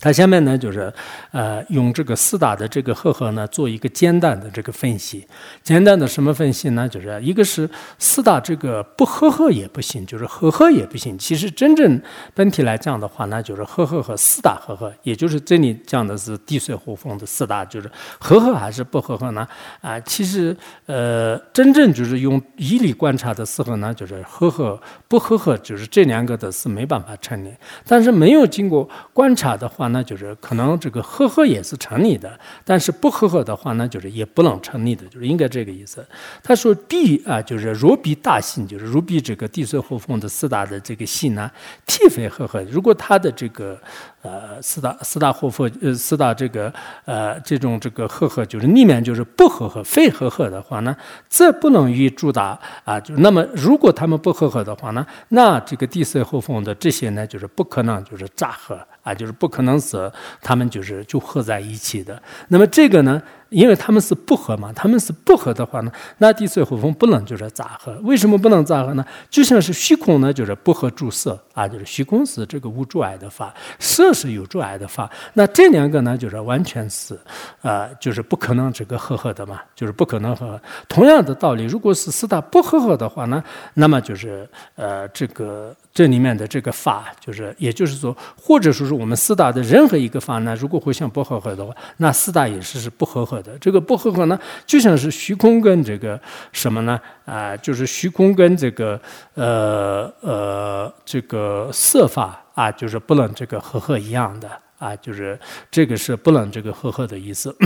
[0.00, 0.92] 它下面呢，就是
[1.30, 5.26] 呃，用这个四大的这个合合呢，做一个简单的这个分析。
[5.62, 6.88] 简单的什么分析呢？
[6.88, 11.18] 就是一个是四大这个不合合也不行，就是合合也不行。
[11.18, 12.00] 其实真正
[12.34, 19.46] 本体来讲的话，那就是合合和四大合合，也就是这里讲的是地水火风的四大，就是合合还是不合合呢？
[19.80, 20.56] 啊，其实
[20.86, 27.52] 呃，真正就是用以理观察的时候呢，就是合合不合合，就是这两个的是没办法成立。
[27.86, 36.06] 但是没有经过观察的话，那就是可能这个呵呵也是成立的，但是不呵呵的话呢，就是也不能成立的，就是应该这个意思。
[36.42, 41.50] 他说必啊，就是如必大幸，就是如必这个地水火风的四大的这个姓呢，
[41.86, 42.62] 替非合合。
[42.64, 43.80] 如果他的这个。
[44.26, 46.72] 呃，四大四大护佛，呃，四大这个
[47.04, 50.96] 呃，这种这个合合，就是里面就是不合合、非合合的话呢，
[51.28, 52.98] 这不能与主打啊。
[52.98, 60.10] 就那么，如果他们不合合的话呢，那这个地色后风的这些呢，就是不可能就是杂合啊，就是不可能是
[60.42, 62.20] 他们就是就合在一起的。
[62.48, 63.22] 那么这个呢？
[63.56, 67.98] 因为他们是不合嘛，他们是不合的话呢，那地水火风不能就是杂合。
[68.02, 69.02] 为什么不能杂合呢？
[69.30, 75.10] 就像是虚空呢，就是不合住色啊，就是虚空是这个无住碍的法，色是有住碍的法。
[75.32, 77.18] 那这两个呢，就是完全是，
[77.62, 80.60] 呃，就是不可能这个合合的嘛，就是不可能合。
[80.86, 83.42] 同样的道理，如果是四大不合合的话呢，
[83.72, 85.74] 那么就是呃这个。
[85.96, 93.56] 这里面的这个法，就是，也就是说，或者说是我们四大的任何一个法呢，如果互相不合合的话，那四大也是是不合合的。
[93.58, 96.20] 这个不合合呢，就像是虚空跟这个
[96.52, 97.00] 什么呢？
[97.24, 99.00] 啊，就是虚空跟这个
[99.32, 107.56] 呃呃这个色法啊，就是不能这个合合一样的啊，就是这个是不能这个合合的意思。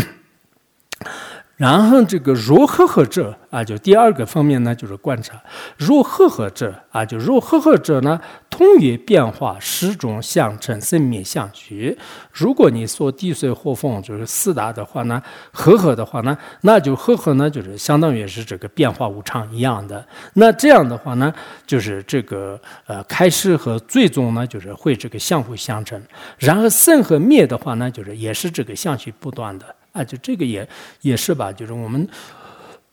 [1.60, 5.38] 然后这个若合合者啊，就第二个方面呢，就是观察
[5.76, 8.18] 若合合者啊，就若合合者呢，
[8.48, 11.98] 通于变化始终相成生灭相续。
[12.32, 20.02] 如果你说地水火风就是四大的话呢，合合的话呢，那就合合呢，就是相当于是这个变化无常一样的。
[20.32, 21.30] 那这样的话呢，
[21.66, 26.02] 就是这个呃开始和最终呢，就是会这个相互相成。
[26.38, 29.66] 然后生和灭的话呢，就是也是这个相续不断的。
[29.92, 30.68] 啊，就这个也
[31.02, 32.08] 也是吧，就是我们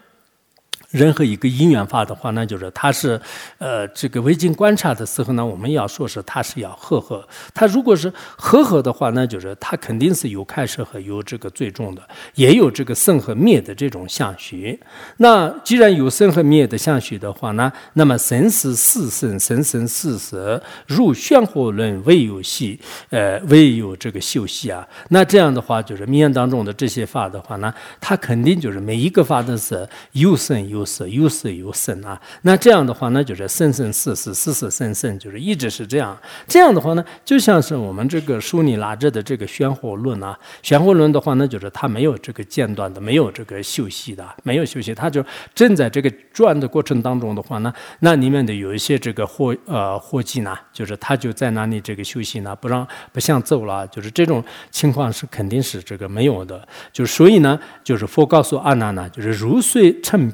[0.90, 3.20] 任何一个因缘法的话，那就是它是，
[3.58, 7.22] 呃，这个未经观察的时候呢，我们要说是它是要和合。
[7.52, 12.00] 它如果是和合的话，那就是它肯定是有开始和有这个最终的，
[12.36, 14.80] 也有这个生和灭的这种相续。
[15.18, 24.88] 那既然有生和灭的相续的话呢，那么生是四生，生生四死，入玄火论未有息，呃，未有这个休息啊。
[25.10, 30.77] 那这样的话，就是密言当中的这些法的话呢，它肯定就是每一个法都是有生有。
[30.78, 36.16] 有色有色有生啊，那这样的话呢，就是生生世世世世生生，就是一直是这样。
[36.46, 56.66] 这样的话呢，就像是我们这个书里拿着的这个玄火论啊，玄火论的话呢，就是它没有这个间断的，没有这个休息的，没有休息，它就正在这个转的过程当中的话呢，那里面的有一些这个火呃火机呢，就是它就在那里这个休息呢，不让不想走了，就是这种情况是肯定是这个没有的。
[56.92, 60.30] 就所以呢，就是佛告诉阿难呢，就是如睡成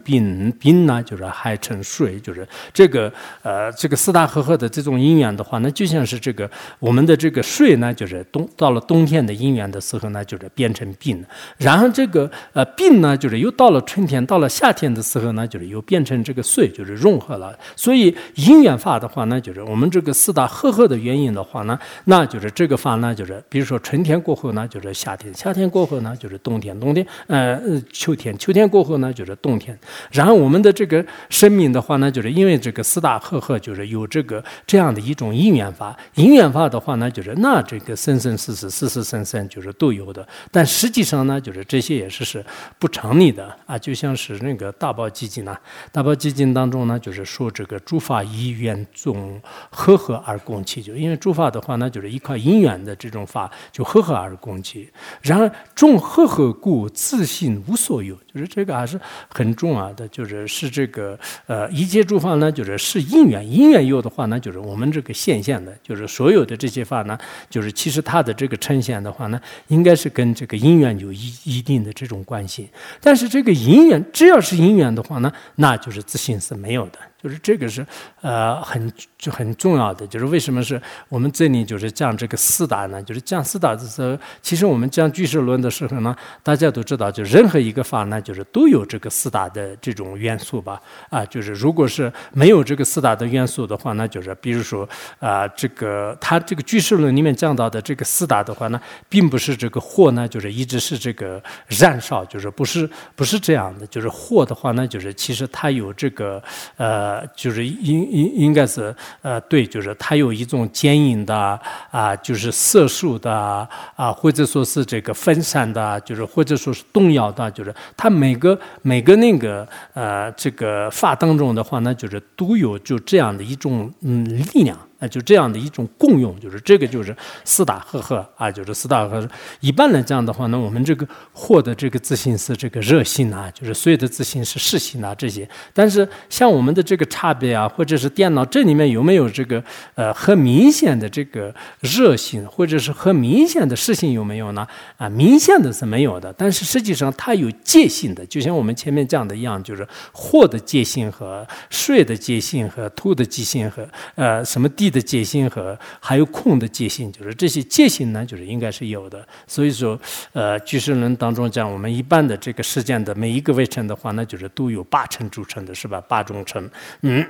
[0.60, 0.84] 冰。
[0.84, 3.10] 呢，就是还成水，就是这个
[3.42, 11.24] 呃，这个四大合合的这种因缘的话，那就像是这个我们的这个水呢，就是冬到了冬天的因缘的时候呢，就是变成冰，
[11.56, 17.56] 然后这个呃冰呢，就是又到了春天，到了夏天的时候呢，就是又变成这个水，就是融合了。
[17.76, 27.58] 所以因缘法的话呢，就是我们这个四大合合的原因的话呢，那就是这个法呢，就是比如说春天过后呢，就是夏天，夏天过后呢，就是冬天，冬天呃
[27.92, 29.78] 秋天，秋天过后呢，就是冬天，
[30.10, 35.94] 然然后我们的这个生命的话呢，就是因为这个四大赫赫，就是有这个这样的一种因缘法。
[36.14, 40.26] 因缘法的话呢，就是那这个生生世世、世世生生，就是都有的。
[40.50, 42.42] 但实际上呢，就是这些也是是
[42.78, 43.76] 不成立的啊。
[43.76, 45.54] 就像是那个大宝基金呐，
[45.92, 54.88] 大宝基金当中呢，就是说这个诸法因缘中合合而共起，就因为诸法的话呢，就是一块因缘的这种法就合合而共起。
[55.20, 60.08] 然而众合合故自性无所有，就是这个还是很重要的。
[60.14, 67.18] 就是是这个呃一切诸法呢，就是是因缘，因缘有的话呢，就是我们这个现象的，就是所有的这些法呢，
[67.50, 72.68] 就是其实它的这个呈现的话呢，应该是跟这个因缘有一一定的这种关系。
[73.00, 76.98] 但是这个因缘只要是因缘的话呢，那就是自信是没有的。
[77.24, 77.86] 就是这个是，
[78.20, 80.06] 呃，很就很重要的。
[80.06, 83.02] 就是为什么是我们这里就是讲这个四大呢？
[83.02, 90.78] 就是讲四大的时候，其实我们讲居士论的时候呢，大家都知道，就任何一个法呢，就是都有这个四大的这种元素吧。
[91.08, 94.86] 啊，就是如果是没有这个四大的元素的话，那就是比如说
[95.18, 103.86] 啊，这个他这个居士论里面讲到的这个四大的话呢，并不是这个火呢，就是一直是这个燃烧，就是不是不是这样的。
[103.86, 106.42] 就是火的话呢，就是其实它有这个
[106.76, 107.13] 呃。
[107.34, 124.78] 就是应应应该是呃对，就是它有一种坚硬的啊，就是色素的啊，或者说是这个分散的，就是或者说是动摇的，就是它每个每个那个呃这个发当中的话呢，就是都有就这样的一种嗯力量。
[125.08, 127.14] 就这样的一种共用，就是这个就是
[127.44, 129.28] 四大赫赫啊，就是四大赫。
[129.60, 135.46] 一般来讲的话呢，我们这个获得这个自信是这个热心啊，就是所有的自信是实心啊这些。
[135.72, 139.62] 但是像我们的这个差别啊，或者是电脑这里面有没有这个
[139.94, 144.66] 呃很明显的这个热心，或者是很明显的实心有没有呢？
[144.96, 146.32] 啊，明显的是没有的。
[146.38, 154.93] 但是实际上它有界性的，就像我们前面讲的一样，就是获得界性和睡的界性和吐的界性和呃什么地。
[154.94, 159.26] 的戒心和还有空的戒心，就是这些戒心呢，就是应该是有的。
[159.46, 160.00] 所以说，
[160.32, 166.00] 呃，居士论当中讲，我们一般的这个世间的每一个微尘的话，那就是都有八尘组成的，是吧？
[166.08, 166.70] 八种尘，
[167.02, 167.26] 嗯，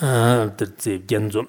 [0.00, 1.44] 嗯的这边做，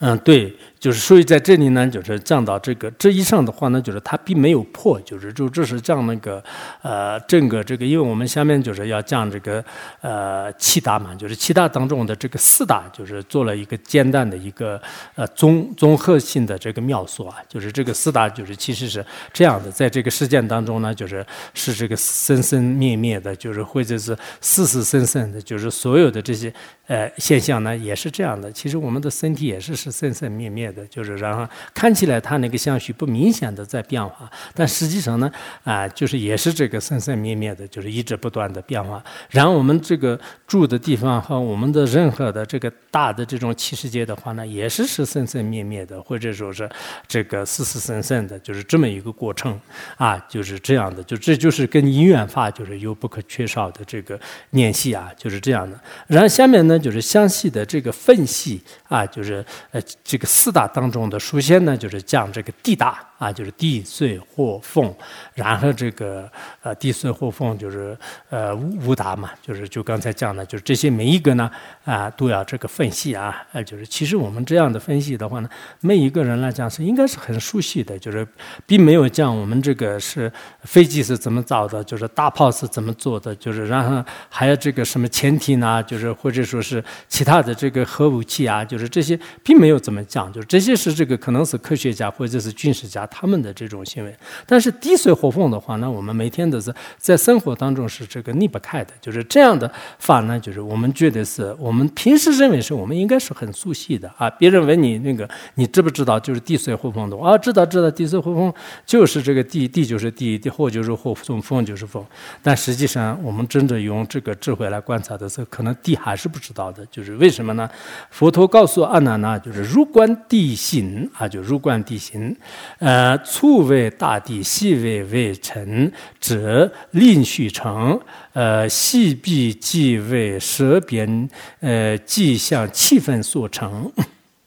[0.00, 0.54] 嗯，对。
[0.82, 6.42] 就是所以在这里呢，就是讲到这个这以上的话呢，就是它并没有破，就是就这是讲那个
[6.82, 9.64] 呃整个这个，因为我们下面就是要讲这个
[10.00, 14.82] 呃七大嘛，就是七大当中的这个四大，就是做了一个简单的一个
[15.14, 26.52] 呃综综合性的这个描述啊，就是这个四大就是其实是这样的，在这个事件当中呢，就是是这个生生灭灭的，就是或者是死死生生的，就是所有的这些
[26.88, 28.50] 呃现象呢也是这样的。
[28.50, 30.71] 其实我们的身体也是是生生灭灭。
[30.72, 35.30] 的就是，然后看起来它那个相续不明显的在变化，但实际上呢，
[35.62, 39.02] 啊，就是也是这个生生灭灭的，就是一直不断的变化。
[39.30, 46.68] 然后我们这个住的地方和我们的任何的这个大的这种七世界的话呢，也是是生生灭灭的，或者说是
[47.06, 49.60] 这个死死生生的，就是这么一个过程
[49.98, 54.18] 啊，就是这样的，就这就是跟因缘法就是有不可缺少的这个
[54.50, 55.78] 联系啊，就是这样的。
[56.06, 60.61] 然后下面呢，就是详细的这个分析啊，就是呃这个四大。
[60.68, 63.11] 当中的首先呢，就是讲这个地大。
[63.22, 64.92] 啊，就是地岁或凤，
[65.34, 66.28] 然后这个
[66.60, 67.96] 呃地岁或凤就是
[68.30, 71.48] 呃无达嘛，就是就刚才讲的，就是这些每一个呢
[71.84, 78.26] 啊都要这个分析啊，呃就是其实我们这样的分析的话呢，每一个人来讲是应该是很熟悉的，就是
[78.66, 80.30] 并没有讲我们这个是
[80.64, 94.16] 飞机是怎么造的，就是大炮是怎么做的，就是然后还有这个什么潜艇呢，就是或者说是其他的这个核武器啊，就是这些并没有怎么讲，就是这些是这个可能是科学家或者是军事家他们的这种行为。
[94.46, 104.30] 但是地水火风的话呢，我们每天都是在生活当中是这个离不开的，就是这样的法呢，就是我们觉得是我们平时认为是我们应该是很熟悉的啊。
[104.30, 108.52] 别人问你那个你知不知道，就是地水火风的啊，知道知道地水火风
[108.86, 112.04] 就是这个地地就是地，地火就是火，风就是风。
[112.42, 117.68] 但实际上我们真正用这个智慧来观察的时候，可能地还是不知道的，就是为什么呢？
[118.10, 122.36] 佛陀告诉阿难呢，就是入观地形啊，就入观地形，
[122.78, 128.00] 呃，粗为大地，细为微尘，者令须成，
[128.32, 131.28] 呃，细必即为舌边，
[131.60, 133.92] 呃，即向气氛所成。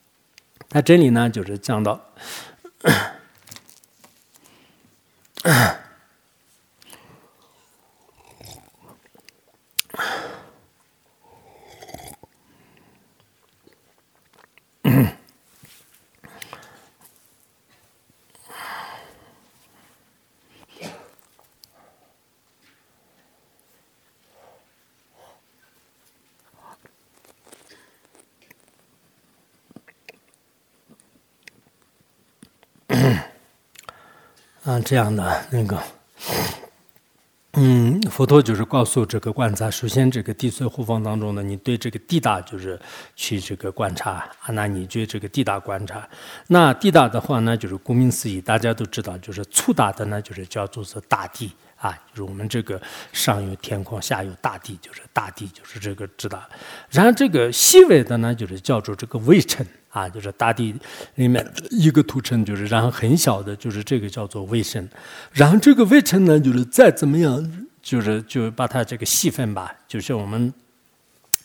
[0.72, 2.00] 那这里呢，就是讲到。
[34.66, 35.80] 啊，这样的那个，
[37.54, 42.80] 嗯，佛陀就是告诉这个观察，首先这个地水火风当中呢，你对这个地大就是
[43.16, 46.10] 去这个观察啊，那你对这个地大观察，
[46.48, 52.82] 那地大的话呢，就是顾名思义，大家都知道，就是粗大的呢，就是叫做是大地啊，就是我们这个
[53.14, 56.42] 上有天空，下有大地，就是大地，就是这个知道。
[56.90, 59.64] 然后这个细微的呢，就是叫做这个微尘。
[59.96, 60.76] 啊，就是大地
[61.16, 64.90] 里面一个土层，就是然后很小的，就是这个叫做微尘，
[65.32, 70.54] 然后这个微尘呢，就是再怎么样，就是就把它这个细分吧，就是我们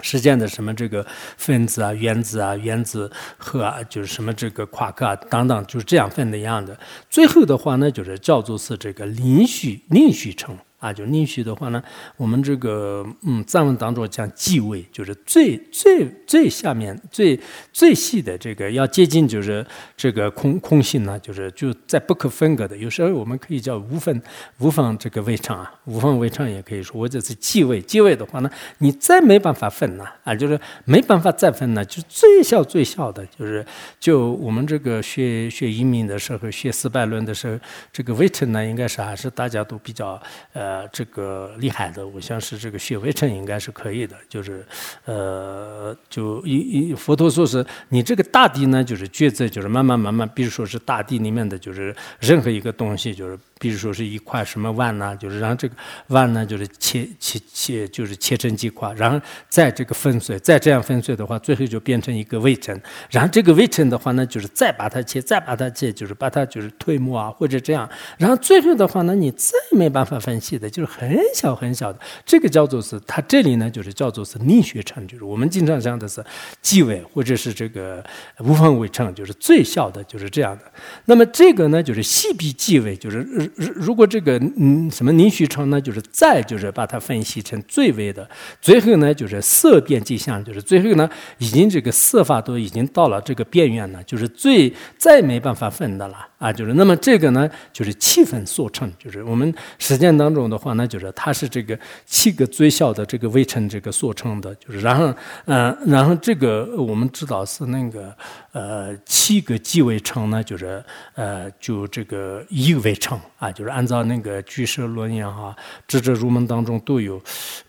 [0.00, 3.08] 实践的什么这个分子啊、原子啊、原子
[3.38, 6.76] 核啊，就是什么这个夸克啊等等，就是这样分的样的。
[7.08, 10.58] 最后的话呢，就是叫做是这个临虚临虚成。
[10.80, 11.82] 啊，就宁虚的话呢，
[12.16, 17.38] 我们这个嗯藏文当中讲继位，就是最最最下面最
[17.70, 19.64] 最细的这个要接近，就是
[19.94, 22.74] 这个空空性呢，就是就在不可分割的。
[22.74, 24.22] 有时候我们可以叫无分
[24.58, 33.62] 无分这个微场啊，无分微场也可以说，或者是继位继位的话呢，你再没办法分呢啊，就是没办法再分呢，就最小最小的，就是
[33.98, 37.58] 就我们这个学学移民的时候，学四百论的时候，
[37.92, 40.18] 这个微尘呢，应该是还是大家都比较
[40.54, 40.69] 呃。
[40.70, 44.64] 呃，这个厉害的，我想是这个血微尘应该是可以的，就是，
[45.04, 46.54] 呃，就一
[46.90, 53.36] 一佛陀说是你这个大地呢，就是抉择，就是慢慢慢慢，比如说是大地里面的就是任何一个东西，就是。
[53.60, 55.74] 比如说是一块什么碗呢，就是让这个
[56.06, 59.20] 碗呢，就是切切切，就是切成几块，然后
[59.50, 62.80] 再这个粉碎，再这样粉碎的话，最后就变成一个微尘。
[63.10, 67.86] 然后这个微尘的话呢，就是再把它切，再把它切，就是把它就是推磨啊，或者这样。
[68.16, 76.24] 然后最后的话呢，你再没办法分析的，就是很小很小的，这个叫做是它这里呢，就是叫做是凝血尘，就是我们经常讲的是
[76.62, 78.02] 基尾或者是这个
[78.38, 80.64] 无分微尘，就是最小的，就是这样的。
[81.04, 83.49] 那么这个呢，就是细笔基尾，就是。
[83.56, 88.28] 如如果这个嗯什么凝虚成呢，就是再就是把它分析成最微的，
[88.60, 91.08] 最后呢就是色变迹象，就是最后呢
[91.38, 105.14] 已经这个色法都已经到了这个边缘了，就是最再没办法分的了啊，就是那么这个呢就是气氛所成，就是我们实践当中的话呢，就是它是这个七个最小的这个微尘这个所成的，就是然后
[105.46, 108.16] 嗯然后这个我们知道是那个
[108.52, 110.82] 呃七个几微成呢，就是
[111.14, 113.18] 呃就这个一微成。
[113.40, 115.56] 啊，就是按照那个居舍论样哈，
[115.88, 117.20] 智者入门当中都有，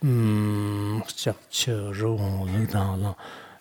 [0.01, 3.15] 嗯，叫切肉论当中，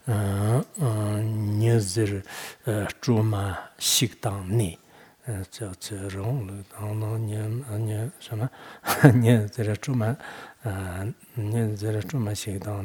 [0.06, 2.20] 嗯嗯，你是
[2.64, 4.76] 呃住嘛西当内，
[5.26, 7.36] 嗯，叫切肉论当中你
[7.78, 8.50] 你什么，
[9.14, 10.16] 你在这住嘛，
[10.64, 12.84] 嗯，你在这住嘛西当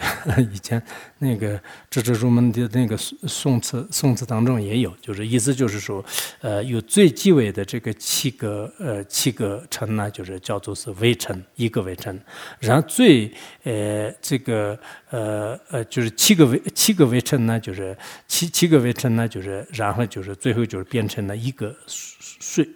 [0.52, 0.82] 以前
[1.18, 6.04] 那个这这入门的那个宋词宋词当中也有，就是意思就是说，
[6.40, 12.18] 呃，有最基尾的这个七个呃七个城呢，就是叫做是微城，一个微城，
[12.60, 13.32] 然后最
[13.64, 14.78] 呃这个
[15.10, 17.96] 呃呃就是七个微七个微城呢，就是
[18.26, 22.68] 七七个微城呢，就是然后就是最后就是变成了一个税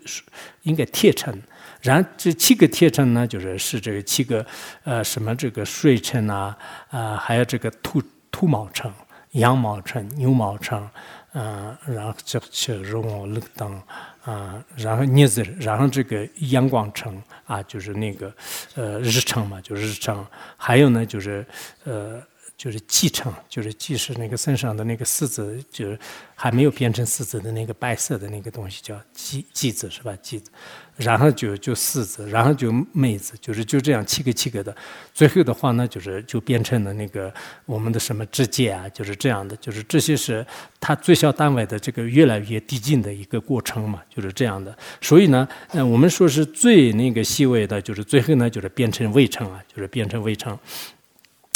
[0.63, 1.41] 应该贴城。
[1.83, 4.47] 然这七个贴称呢，就是是这个七个
[4.85, 6.57] 呃什么这个税称啊
[6.91, 8.93] 啊，还有这个兔兔毛称、
[9.33, 10.89] 羊毛称、牛毛称，
[11.33, 13.83] 嗯，然后这这肉冷等
[14.23, 18.33] 啊，然后日子，然后这个阳光称啊，就是那个
[18.77, 20.25] 呃日称嘛，就是日称，
[20.57, 21.45] 还有呢就是
[21.85, 22.23] 呃。
[22.55, 25.99] 就是继承，就是既是那个身上的那个虱子，就是
[26.37, 30.17] 还没有变成虱子的那个白色的那个东西叫继继子是吧？
[30.23, 30.49] 继子，
[30.97, 34.75] 然后就就四子，然后就妹子，就是就这样七个七个的，
[35.15, 37.33] 最后的话呢，就是就变成了那个
[37.65, 40.47] 我们的什么直界啊，就是这样的，就是这些是
[40.79, 44.77] 它最小单位的这个越来越递进的一个过程嘛，就是这样的。
[45.01, 50.57] 所以呢，呃，我们说是最那个细微的，就是最后呢，就是变成微称啊，就是变成微称。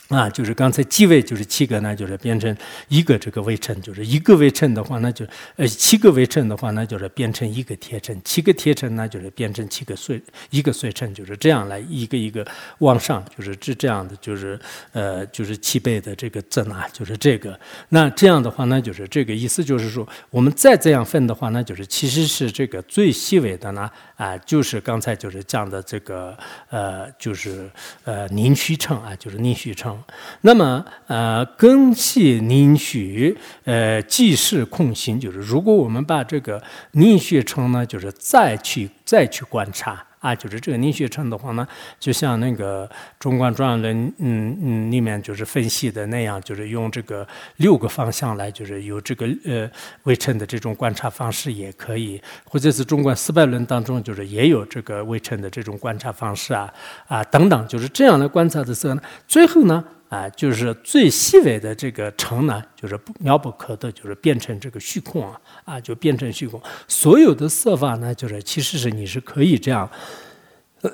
[0.08, 5.26] 啊，就是刚才继位就是七个呢，就是变成一个这个位称，就是一个位称的话，那就
[5.56, 12.46] 呃七个位称的话，那就是变成一个贴称，七个贴称那就是变成七个碎一个碎称，就是这样来一个一个
[12.78, 14.56] 往上，就是这这样的，就是
[14.92, 17.58] 呃就是七倍的这个增啊，就是这个。
[17.88, 26.38] 那这样的话呢，就是这个意思，就是说我们再这样分的话，那就是其实是这个最细微的呢，啊，就是刚才就是讲的这个
[26.70, 27.68] 呃，就是
[28.04, 29.95] 呃凝虚称啊，就是凝虚称。
[30.42, 33.34] 那么，呃，根系凝血，
[33.64, 40.05] 呃，即是空心，就是如果我们把这个凝血称呢，就是再去再去观察。
[40.26, 41.64] 啊，就是这个凝血成的话呢，
[42.00, 42.84] 就像那个
[43.20, 47.24] 《中观传论》嗯嗯里面就是分析的那样，就是用这个
[47.58, 49.70] 六个方向来，就是有这个呃
[50.02, 56.74] 微尘的这种观察方式也可以，或者是《中观四百论》当中就是也有这个微尘的这种观察方式啊
[57.06, 59.84] 啊等等，就是这样来观察的时候呢，最后呢。
[60.08, 66.60] 啊，就是最细微的这个成呢，就是妙不可得，就是变成这个虚空啊，啊，就变成虚空。
[66.86, 69.90] 所有的色法呢，就是其实是你是可以这样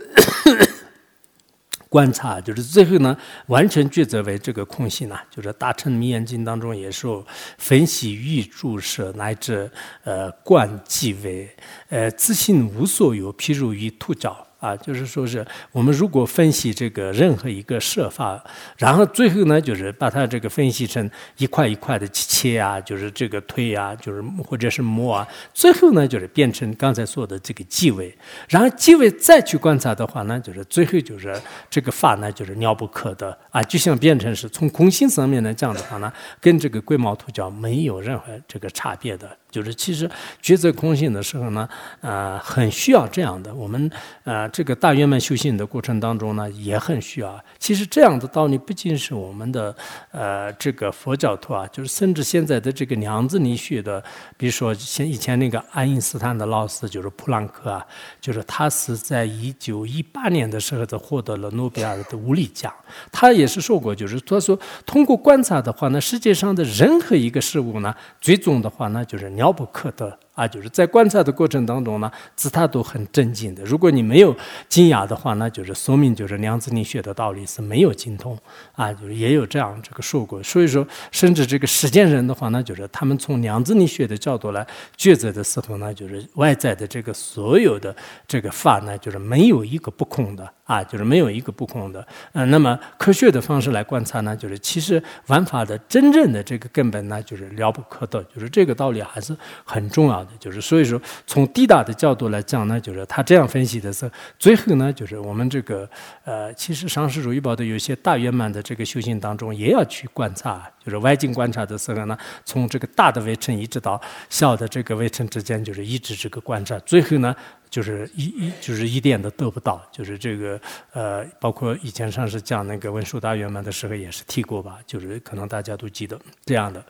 [1.91, 3.15] 观察，就是最后呢，
[3.49, 7.25] 完全抉择为这个空性呢，就是《大乘密严经》当中也说，
[7.59, 9.71] 分析欲注射乃至
[10.05, 11.55] 呃观即为
[11.91, 14.47] 呃自信无所有，譬如于兔角。
[14.63, 18.41] 啊，就是说是我们如果分析这个任何一个设法，
[18.79, 28.17] 然后最后呢，就是把它这个分析成一块一块的切啊，就是这个推啊，就是或者是摸啊，最后呢，就是变成刚才说的这个机位，
[28.49, 31.35] 然后机位再去观察的话呢，就是最后就是
[31.69, 39.29] 这个法呢，就是妙不可得啊，就像变成是从空性层面来讲的话呢，跟这个龟毛兔角没有任何这个差别的。
[39.51, 40.09] 就是其实
[40.43, 41.69] 抉择空性的时候呢，
[42.01, 43.55] 呃，很需要这样的。
[43.55, 43.91] 我们
[44.25, 47.43] 呃，这个大圆满修行的过程当中呢，也很需要。
[47.59, 49.75] 其实这样的道理不仅是我们的
[50.13, 54.01] 呃这个佛教徒啊，就是甚至现在的这个量子力学的，
[54.37, 57.85] 比如说像以前那个爱因斯坦的老师就是普朗克啊，
[58.21, 62.73] 就是他是在一九一八年的时候他获得了诺贝尔的物理奖。
[63.11, 69.33] 他也是说过，就是他说通过观察的话呢，世界上的任何一个事物呢，最终的话呢，就是。
[69.33, 70.19] 妙不可得。
[70.35, 73.62] 啊，就是在观察的过程当中呢，自他都很震惊的。
[73.64, 74.35] 如果你没有
[74.66, 78.39] 惊讶的话，那就是说明就是量子力学的道理是没有精通
[78.74, 80.43] 啊，就是也有这样这个说过。
[80.43, 84.66] 所以说，甚至这个实践人的话呢，就是他们从量子力学的角度来
[84.97, 87.95] 抉择的时候呢，就是外在的这个所有的
[88.26, 92.07] 这个法呢，就是没有一个不空的啊，就是没有一个不空的。
[92.33, 100.22] 嗯，那么科学的方式来观察呢，就是其实玩法的真正的这个根本呢，就是了不可得，就是这个道理还是很重要。
[100.39, 105.89] 就是所以说，从地大的角度来讲呢，就是他这样分析的时候，最后呢，就是我们这个
[106.25, 117.35] 呃，其实上师如意宝的有些大圆满的这个修行当中，也要去观察，就是外境观察的时候呢，从这个大的围城一直到小的这个围城之间，就是一直这个观察，最后呢，
[117.70, 120.61] 就是一一就是一点都得不到，就是这个
[120.93, 126.85] 呃，包括以前上次讲那个文殊大圆满的时候也是提过吧，就是可能大家都记得这样的。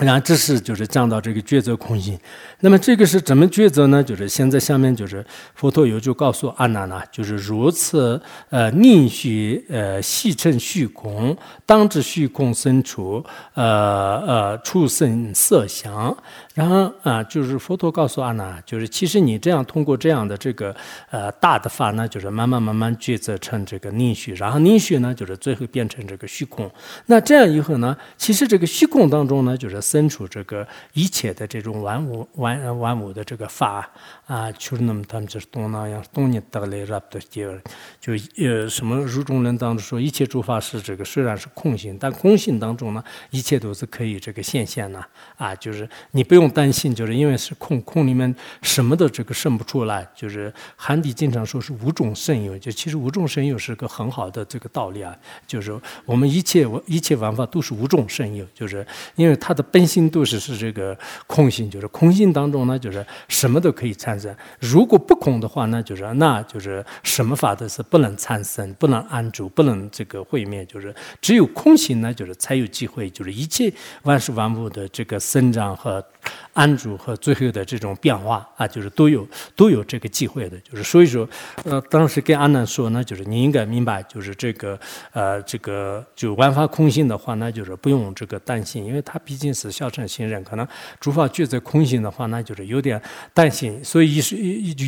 [0.00, 2.18] 然后这是就是讲到这个抉择空性，
[2.60, 4.02] 那么这个是怎么抉择呢？
[4.02, 5.24] 就是现在下面就是
[5.54, 11.36] 佛陀有就告诉阿难呢，就是如此呃逆虚呃细称虚空，
[11.66, 13.22] 当知虚空生出
[13.52, 16.16] 呃呃出生色相。
[16.52, 20.74] 然后啊，就是佛陀告诉阿难，就是其实你这样通过这样的这个
[21.10, 26.70] 呃大的法呢，就是慢慢慢慢抉择成这个逆虚，然后逆虚呢，就是最后变成这个虚空。
[27.06, 33.88] 那这样以后呢，其实这个虚空当中呢，就是生出这个一切的这种万物万万物的这个法
[34.26, 37.58] 啊，就是那么他们就是东南亚东尼得来รับ的第二，
[37.98, 45.02] 就呃什么如中论当中说一切诸法是这个虽然是空性，但空性当中呢，一切都是可以这个现现的
[45.38, 46.50] 啊，就是你不用。
[46.50, 50.04] 担心，就是因为是空，空里面什么的这个生不出来。
[50.16, 55.16] 就是韩底经常说是无中生有，就其实无中生有是个很好的这个道理啊。
[55.46, 55.72] 就是
[56.04, 58.84] 我们一切一切玩法都是无中生有，就是
[59.14, 64.34] 因为它的本性都是是这个空性，就是空性当中呢，就是什么都可以产生。
[64.58, 70.64] 如果不空的话呢，就是那就是什么法都是不能产生、不能安住、不能这个毁灭。
[70.66, 73.72] 就是只有空性呢，就是才有机会，就是一切
[74.02, 76.04] 万事万物的这个生长和。
[76.52, 81.28] 安住和最后的这种变化啊，就是都有都有这个机会的，就是所以说，
[81.64, 84.78] 呃，当时跟阿难说呢，就是你应该明白，就是这个
[85.12, 90.66] 呃，这个就万法空性的话，那就是不用这个担心，因为他毕竟是小乘行人，可能
[90.98, 93.00] 诸法具在空性的话，那就是有点
[93.32, 93.82] 担心。
[93.84, 94.36] 所以一，是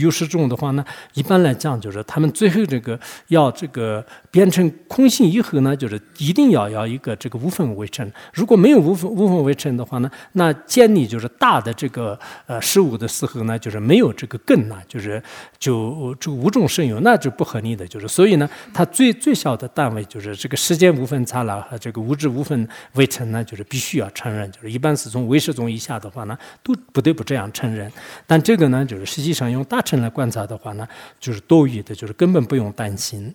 [0.01, 0.85] 有时中的话呢，
[1.15, 2.99] 一般来讲，就是他们最后这个
[3.29, 8.11] 要这个变成空性以后呢，就是一定要要一个这个无分为成。
[8.35, 11.52] 如果没有无分无分为成的话呢，那建立就是大。
[11.53, 15.23] 大的这个呃事物的时候呢，就是没有这个根呐，就是
[15.59, 17.87] 就这个无中生有，那就不合理的。
[17.87, 24.51] 就是所以呢，它最最小的单位就是这个时间无分差了和这个物质无分为成呢，就是必须要承认。
[24.51, 27.93] 就是一般是从唯识宗以下的话呢，都不得不这样承认。
[28.27, 30.89] 但这个呢，就是实际上用大乘来观察的话呢，
[31.21, 33.35] 就是多余的，就是根本不用担心。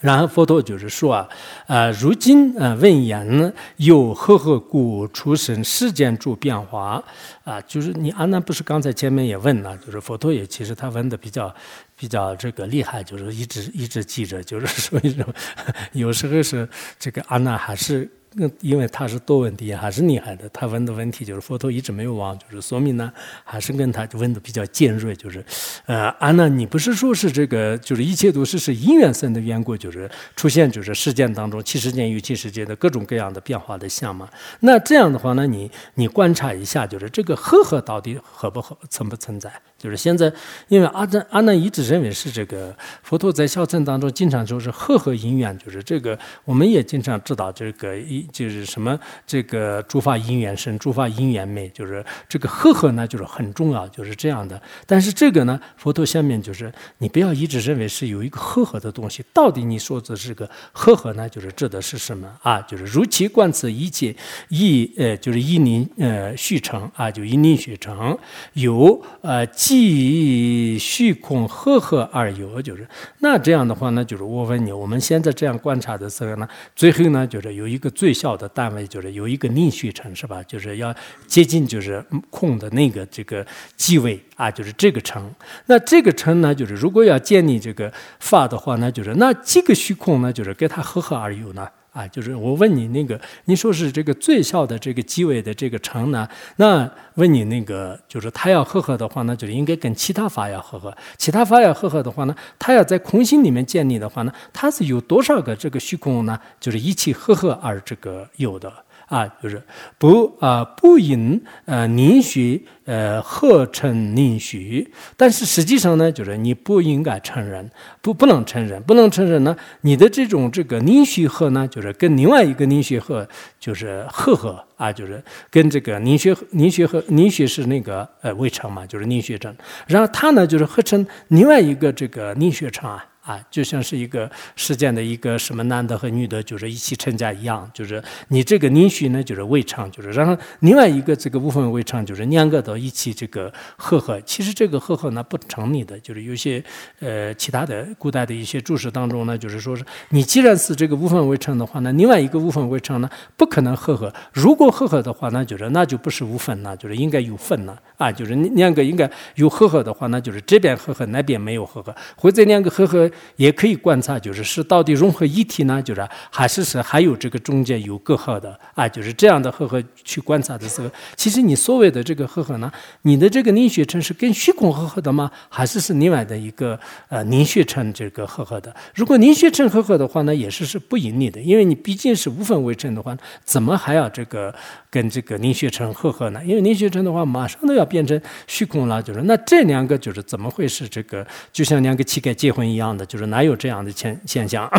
[0.00, 1.28] 然后佛陀就是说啊，
[1.66, 7.02] 呃，如今呃问言呢，又何何故出生世间诸变化
[7.44, 7.60] 啊？
[7.62, 11.54] 就是你阿难不是刚才前面也问了，就是佛陀也其实他问的比较
[11.96, 15.24] 比较这个厉害，就是一直一直记着，就是所以说
[15.92, 18.10] 有时候是这个阿难还是。
[18.34, 20.48] 那因为他是多问题，还是厉害的。
[20.50, 23.12] 他问的问题就是佛陀一直没有忘，就是说明呢，
[23.42, 25.16] 还是跟他问的比较尖锐。
[25.16, 25.44] 就是，
[25.86, 34.28] 呃，啊，那你不是说是这个，就是一切都是是因缘生的缘故，就是出现就是事件当中七十年与七十界的各种各样的变化的相嘛？
[34.60, 39.52] 那这样的话呢，你你观察一下，就是这个和合到底合不合存不存在？
[39.80, 40.30] 就是现在，
[40.68, 54.60] 因为阿难阿难一直认为是这个佛陀在小乘当中经常说是和合因缘，就是这个我们也经常知道这个一就是什么这个诸法因缘生，诸法因缘灭，就是这个和合呢就是很重要，就是这样的。
[54.86, 62.60] 但是这个呢，佛陀下面就是你不要一直认为是有一个和合的东西，到底你说的这个和合呢，就是指的是什么啊？
[62.62, 64.14] 就是如其观此一切
[64.50, 68.14] 一呃，就是一念呃续成啊，就一念续成
[68.52, 69.46] 有呃。
[69.70, 72.84] 即虚空和合而有，就是
[73.20, 80.42] 那这样的话呢，就是我问你，我们现在这样观察的时候呢，最后呢，就是有一个最小的单位，就是有一个逆序成，是吧？
[80.42, 80.92] 就是要
[81.28, 83.46] 接近就是空的那个这个
[83.76, 85.32] 机位啊，就是这个成。
[85.66, 91.68] 那这个成呢，就是如果要建立这个法的话呢，就是那几个虚空呢，就是跟它和合而有呢？
[91.92, 96.28] 啊，就是我问你那个，你说是这个最小的这个机位的这个城呢？
[96.56, 100.96] 那问你那个，就是它要合合的话，那就应该跟其他法要合合。
[101.18, 106.38] 其他法要合合的话呢，它要在空心里面建立的话呢，它是有多少个这个虚空呢？
[106.60, 108.72] 就是一起合合而这个有的。
[109.10, 109.60] 啊，就是
[109.98, 117.68] 不啊，不因呃凝虚呃合成凝虚，但是实际上呢，就是你不应该承认，
[118.00, 129.52] 不不能承认，不能承认呢，你的这种这个凝虚合呢，就是跟另外一个凝虚合就是合合啊，就是跟这个凝血凝血和凝血是那个呃未成嘛，就是凝血症，
[129.88, 133.04] 然后它呢就是合成另外一个这个凝血成啊。
[133.22, 144.18] 啊，就像是一个世间的一个什么男的和女的，就是一起成家一样，就是你这个凝虚呢，就是未成，就是然后另外一个这个部分未成，就是两个都一起这个合合。
[144.22, 146.64] 其实这个合合呢不成立的，就是有些
[147.00, 154.12] 呃其他的古代的一些注释当中呢，就是说是你既然是这个无分未成的话呢，另外一个无分未成呢不可能合合。
[154.32, 163.08] 如果合合的话，那就是那就不是无分了，就是应该有分了啊，就是两个应该有合合的话，那就是这边合合，那边没有合合，或者两个合合。
[163.36, 172.70] 也可以观察，就是是到底融合一体呢，就是还是是还有这个中间有隔阂的啊，就是这样的合合去观察的时候，其实你所谓的这个合合呢，
[173.02, 175.30] 你的这个凝血层是跟虚空合合的吗？
[175.48, 178.74] 还是是另外的一个呃凝血层这个合合的？
[178.94, 184.54] 如果凝血层合合的话呢，也是是不盈利的，因为你毕竟是无分为尘的话，怎么还要这个
[184.90, 186.40] 跟这个凝血层合合呢？
[186.44, 191.26] 因为凝血层的话，马上都要变成虚空了，就是那这两个就是怎么会是这个？
[191.52, 194.70] 就像两个乞丐结婚一样的，就是哪有这样的现现象？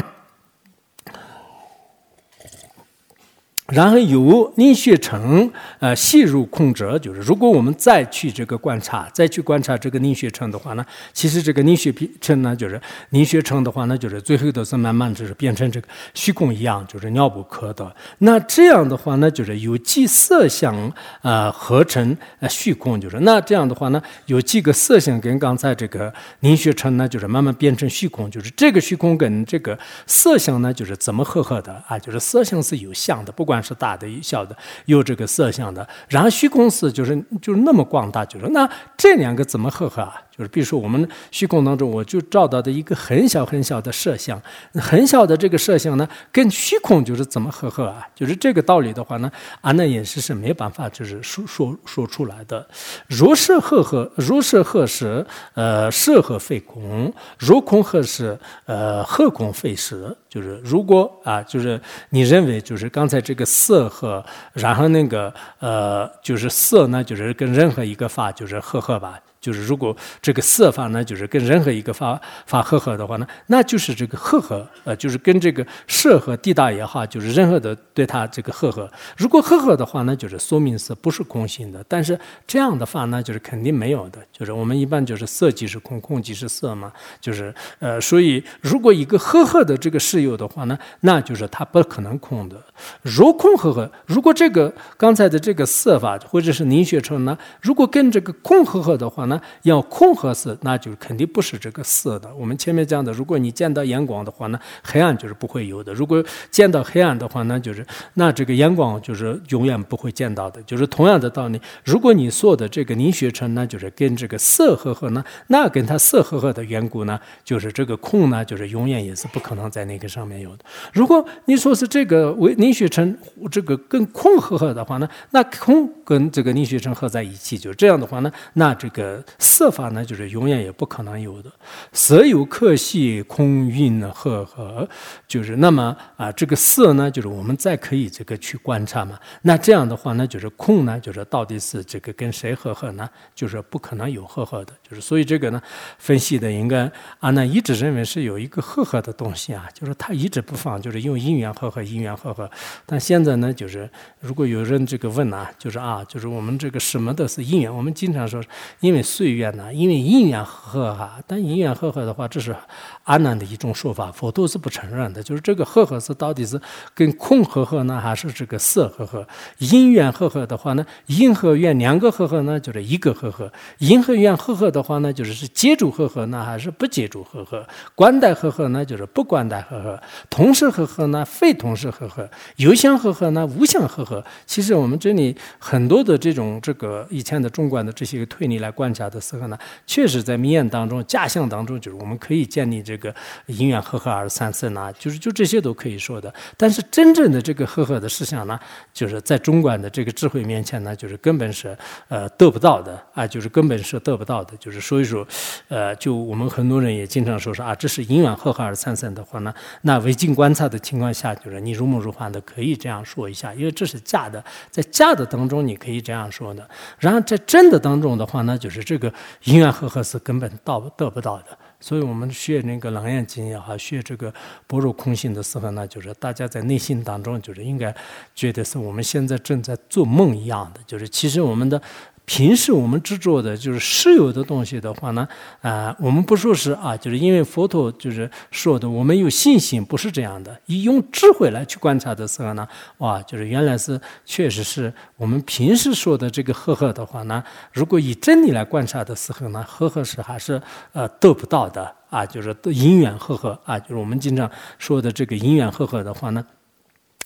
[3.71, 5.49] 然后由凝血成
[5.79, 12.79] 呃吸入空者，就是如果我们再去这个观察，再去观察这个凝血成的话呢，其实这个凝血层呢，就是
[13.11, 17.89] 凝血成的话呢，就是最后都是慢慢就是变成这个虚空一样，就是尿不可得。
[18.17, 20.91] 那这样的话呢，就是有几色相
[21.21, 31.97] 呃合成呃虚空，就是那这样的话呢，有几个色相跟刚才这个凝血成呢，就是慢慢变成虚空，就是这个虚空跟这个色相呢，就是怎么合合的啊？
[31.97, 33.60] 就是色相是有相的，不管。
[33.61, 34.55] 是大的、小的，
[34.85, 35.87] 有这个色相的。
[36.07, 40.21] 然后虚空是就是就是那么广大，就是那这两个怎么合合啊？
[40.31, 44.41] 就是比如说我们虚空当中，我就照到的一个很小很小的色相，
[44.73, 48.07] 很小的这个色相呢，跟虚空就是怎么合合啊？
[48.15, 52.65] 就是这个道理的话呢，啊，那也是是没办法就是说说说出来的。
[53.07, 60.17] 如是合合，如是合是呃色合非空，如空合是呃合空非色。
[60.31, 61.77] 就是如果啊，就是
[62.09, 69.19] 你认为就是刚才这个色和然后那个呃，就是色呢，就是跟任何一个法就是合合吧。
[69.41, 78.89] 就是如果这个色法呢，就是跟任何一个法法合合的话呢，那就是这个合合，呃，就是跟这个色和地大也好，就是任何的对它这个合合。
[79.17, 81.83] 如果合合的话呢，就是说明是不是空性的。
[81.87, 84.19] 但是这样的话呢，就是肯定没有的。
[84.31, 86.91] 就是我们一般就是色即是空，空即是色嘛。
[87.19, 92.55] 就是呃，所以如果一个合合的这个事有的话呢，那就是它不可能空的。
[93.01, 102.29] 如空合合，如果这个刚才的这个色法或者是凝血成呢，如果跟这个空合合的话呢，那要空和色，那就肯定不是这个色的。
[102.35, 110.61] 我们前面讲的，如果你见到阳光的话呢，黑暗就是不会有的；如果见到黑暗的话，那就是那这个阳光就是永远不会见到的。
[110.63, 120.65] 就是同样的道理，如果你说的这个凝血成，那就是跟这个色合合呢，那跟它色合合的缘故呢，就是这个空呢，就是永远也是不可能在那个上面有的。
[120.91, 123.17] 如果你说是这个为凝血成
[123.49, 129.20] 这个跟空合合的话呢，那空跟这个凝血成合在一起，就这样的话呢，那这个。
[129.39, 131.51] 色法呢，就是永远也不可能有的。
[131.91, 134.87] 色有客系，空蕴合合，
[135.27, 139.19] 就是那么啊，这个色呢，就是我们再可以这个去观察嘛。
[139.41, 143.07] 那这样的话呢，就是空呢，就是到底是这个跟谁合合呢？
[143.35, 144.73] 就是不可能有合合的。
[144.87, 145.61] 就是所以这个呢，
[145.97, 152.49] 分析的应该啊，那一直认为是有一个合合的东西啊，就是他一直不放，就是用因缘合合，因缘合合。
[152.85, 158.41] 但现在呢，就是如果有人这个问啊，就是啊，就是我们这个什么都是因缘，我们经常说
[158.79, 159.01] 因为。
[159.13, 159.73] 岁月呢？
[159.73, 162.55] 因为姻缘和合哈，但姻缘和合的话，这是
[163.03, 165.21] 阿难的一种说法，佛陀是不承认的。
[165.21, 166.59] 就是这个和合是到底是
[166.95, 169.27] 跟空和合呢，还是这个色和合？
[169.57, 173.47] 因缘和合的话呢，因和缘两个和合呢，就是一个和合；
[173.79, 177.67] 因和缘和合的话呢，就是是接住和合呢，还是不接住和合？
[177.93, 179.97] 关待和合呢，就是不关待和合；
[180.29, 182.23] 同时和合呢，非同时和合；
[182.55, 184.23] 有相和合呢，无相和合。
[184.45, 189.01] 其实我们这里很多的这种这个以前的中观的这些个推理来观察。
[189.11, 193.15] 的时候呢，确实在明眼当中、假象当中，就是我们可以建立这这个
[193.45, 196.33] 因缘和合而三生呐，就是就这些都可以说的。
[196.57, 198.59] 但是真正的这个和合的思想呢，
[198.93, 201.77] 就是在中观的这个智慧面前呢，就是根本是
[202.09, 204.57] 呃得不到的啊，就是根本是得不到的。
[204.57, 205.25] 就是所以说，
[205.69, 216.69] 呃，就我们很多人也经常说说啊，这是因缘和合而三生的话呢，那未经观察的情况下，就是你如梦如幻的可以这样说一下，因为这是假的，在假的当中你可以这样说的。
[216.99, 218.81] 然后在真的当中的话呢，就是。
[218.91, 219.13] 这个
[219.43, 224.33] 因缘和合是根本到得不到的，所以我们学那个《楞严经》也好，学这个
[224.67, 227.93] 般若空性的时候呢，就是大家在内心当中，就是应该
[228.33, 231.81] 觉得是我们现在正在做梦一样的，就是其实我们的。
[232.25, 235.27] 平时我们执着的就是实有的东西的话呢，
[235.61, 240.57] 啊，我们不说是啊，就是因为佛陀就是说的，我们有信心，不是这样的。
[240.67, 242.65] 以用智慧来去观察的时候呢，
[242.99, 247.43] 哇，就是原来是确实是我们平时说的这个呵呵的话呢，
[247.73, 250.61] 如果以真理来观察的时候呢，呵呵是还是
[250.93, 256.45] 呃得不到的啊，就是因缘呵呵啊，就是我们经常说的这个因缘呵呵的话呢。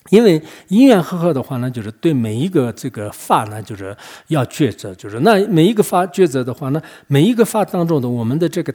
[0.09, 3.95] 因为因缘和合的话呢，就是对每一个这个法呢，就是
[4.27, 8.73] 要抉择，就是那每一个法抉择的话呢，每一个法当中的我们的这个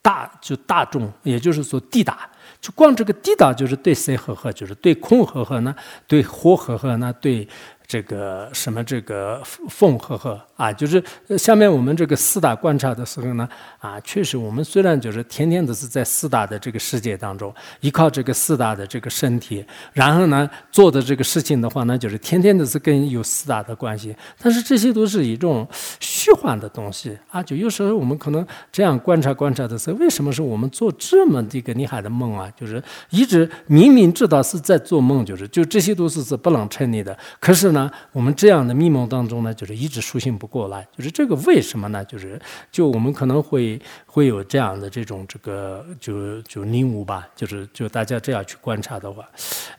[0.00, 2.28] 大就大众，也就是说地大。
[2.60, 5.74] 就光这个地大，就是对谁和合，就是对空和合呢？
[6.06, 7.12] 对火和合呢？
[7.20, 7.48] 对。
[7.84, 11.02] 这个什么这个风和合啊，就是
[11.36, 13.48] 下面我们这个四大观察的时候呢，
[13.80, 25.66] 啊，确实我们虽然就是天天都是在四大的这个世界当中，依靠这个四大的这个身体，然后呢做的这个事情的话呢，就是天天都是跟有四大的关系，但是这些都是一种
[25.98, 27.42] 虚幻的东西啊。
[27.42, 32.48] 就有时候我们可能这样观察观察的时候，为什么是我们做这么一个厉害的梦啊？
[32.56, 37.90] 就是一直明明知道是在做梦，就是就这些都是是不能成立的，可是呢。
[38.12, 42.04] 我们这样的密蒙当中呢，就是一直苏醒不过来，就是这个为什么呢？
[42.04, 42.38] 就是
[42.70, 49.26] 就我们可能会会有这样的这种这个就就领悟吧，就是就大家这样去观察的话，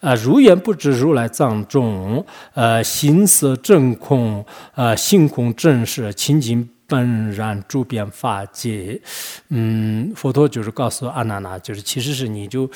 [0.01, 4.43] 啊，如言不知如来藏中，呃，行色正空，
[4.73, 6.67] 呃，性空正是清净。
[6.87, 8.99] 本然诸变法界，
[9.49, 12.69] 嗯，佛陀就是告诉阿难呐，就是其实是你就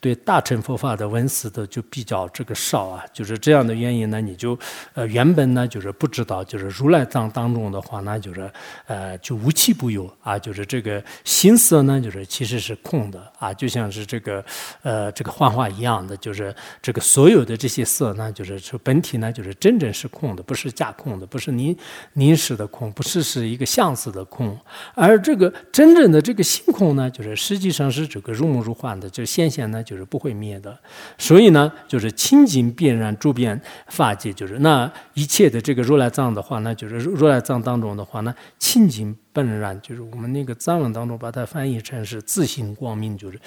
[0.00, 4.58] 对大乘佛法的文思的就比较这个少啊，就是这样的原因呢，你就
[4.94, 8.50] 呃原本呢就是不知道，就是如来藏当中的话呢，就是
[8.86, 14.44] 呃就无气不有啊，就是这个心色呢就是其实是空的啊，就像是这个
[14.82, 21.76] 呃这个幻化一样的，就是这个所有的这些色呢，就是说本体呢就是真正是空的，不是假空的，不是临
[22.14, 23.60] 临时的空，不是是一。
[23.60, 24.58] 个相似的空，
[24.94, 30.74] 而这个真正的这个性空呢，就是实际上是这个如梦如幻的，就现象呢，就是不会灭的。
[31.18, 43.38] 所以呢，就是清净遍然诸遍法界，就是那一切的这个如来藏的话呢，就是如来藏当中的话呢，清净本然，就是我们那个藏文当中把它翻译成是自性光明，就是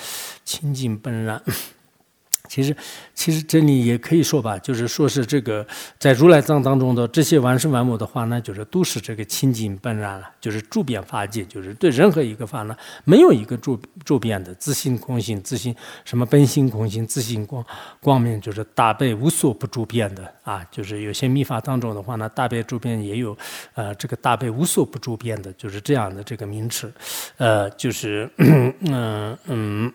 [0.46, 1.42] 清净本然。
[2.54, 2.76] 其实，
[3.16, 5.66] 其实这里也可以说吧，就是说是这个
[5.98, 15.76] 在如来藏当中的这些万事万物的话呢，就是都是这个清净本然了，就是诸变法界，就是对任何一个法呢，没有一个周周边的自性空性，自性
[16.06, 17.66] 什么本性空性，自性光
[18.00, 23.36] 光明，就是大悲无所不周边的啊，就是有些密法当中的话呢，大悲周边也有，
[23.74, 26.94] 呃，这个大悲无所不周边的，就是这样的这个名词，
[27.38, 29.92] 呃，就是嗯 嗯。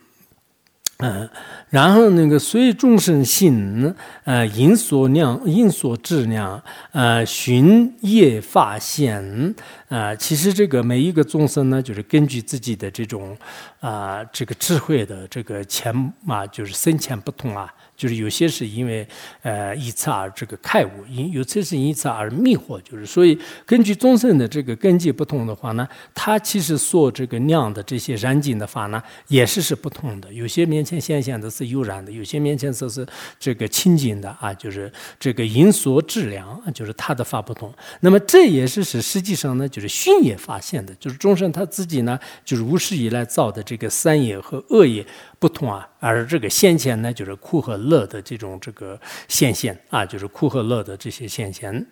[1.01, 1.31] 嗯，
[1.71, 3.95] 然后那个随众生性，
[4.25, 9.55] 呃，因所量，因所质量，呃，寻业发现，
[9.89, 13.37] 啊，其实这个每一个众生呢，就是根据自己的这种
[13.79, 15.95] 啊，这个智慧的这个前
[16.25, 17.73] 嘛，就是深浅不同啊。
[17.99, 19.07] 就是有些是因为
[19.43, 23.37] 呃一次而这个开悟，因有些是因此而迷惑，就是所以
[23.67, 30.33] 根据众生的这个根基不同的话呢，他其实所这个量的这些燃尽的法呢，也是是不同的。
[30.33, 33.05] 有些面前显现的是悠然的，有些面前则是
[33.41, 37.75] 这个清净的啊，就是这个因所质量，就是他的法不同。
[37.99, 45.05] 那么这也是是实际上呢，就是熏也发现的，就是众生他自己呢，就是无始以来造的这个三业和恶业。
[45.39, 51.87] 不同啊，而这个现前呢，就是苦和乐的这种这个现现啊，就是苦和乐的这些现现。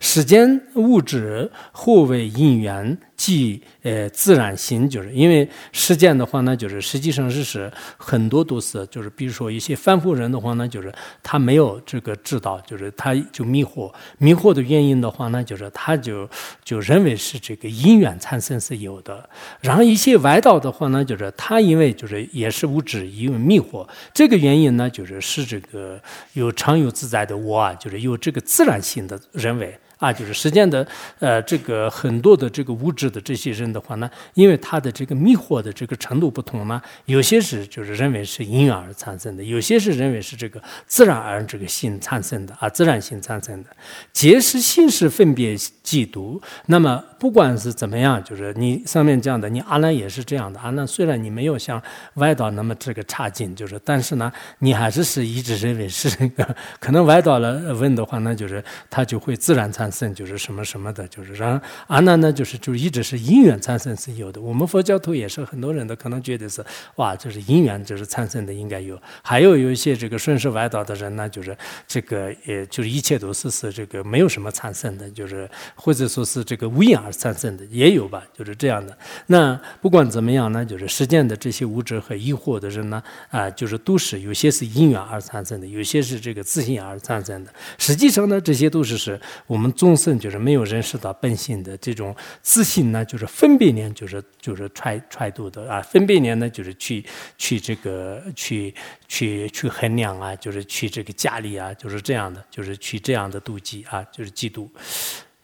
[0.00, 2.96] 时间物质互为因缘。
[3.22, 10.92] 即呃自然心，就是因为实践的话呢，就是实际上是是很多都是，就是比如说一些凡夫人的话呢，就是
[11.22, 16.28] 他没有这个知道，就是他就迷惑，迷惑的原因的话呢，就是他就
[16.64, 19.30] 就认为是这个因缘产生是有的。
[19.60, 26.02] 然后一些外道的话呢，就是他因为就是也是无知，因为迷惑，这个原因呢，就是是这个
[26.32, 29.78] 有常有自在的我啊，就是有这个自然性的认为。
[30.02, 30.84] 啊，就是实践的，
[31.20, 43.70] 呃，这个很多的这个物质的这些人的话呢，因为他的这个迷惑的这个程度不同呢，有些是就是认为是因缘而产生的，有些是认为是这个自然而然这个性产生的啊，自然性产生的，
[44.12, 46.42] 皆是性是分别嫉妒。
[46.66, 50.58] 那么不管是怎么样，就是你上面讲的，你阿难也是这样的。
[50.58, 51.80] 阿难虽然你没有像
[52.14, 59.91] 外道那么这个差劲，就是但是呢，你还是是一直认为是这个可能外道了问的话那，就是他就会自然产。
[59.92, 64.40] 生就是什么什么的，就是让阿难呢，就是就一直是因缘产生是有的。
[64.40, 66.64] 我们佛教徒也是很多人都可能觉得是
[66.96, 69.00] 哇，就是因缘就是产生的应该有。
[69.22, 78.96] 还有有一些这个顺势外道的人呢，就是这个也就是一切都是是这个没有什么产生的，就是或者说是这个无因而产生的也有吧，就是这样的。
[79.26, 87.52] 那不管怎么样呢，就是实践的这些无知和疑惑的人呢，啊，就是都是有些是因缘而产生的，有些是这个自信而产生的。
[87.78, 89.71] 实际上呢，这些都是是我们。
[89.72, 97.04] 众生就是没有认识到本性的这种自信呢，就是分别念，就是就是揣揣度的啊，分别念呢就是去
[97.36, 98.74] 去这个去
[99.08, 104.68] 去去衡量啊，就是去这个家里啊，就是这样的，就是去这样的妒忌啊，就是嫉妒。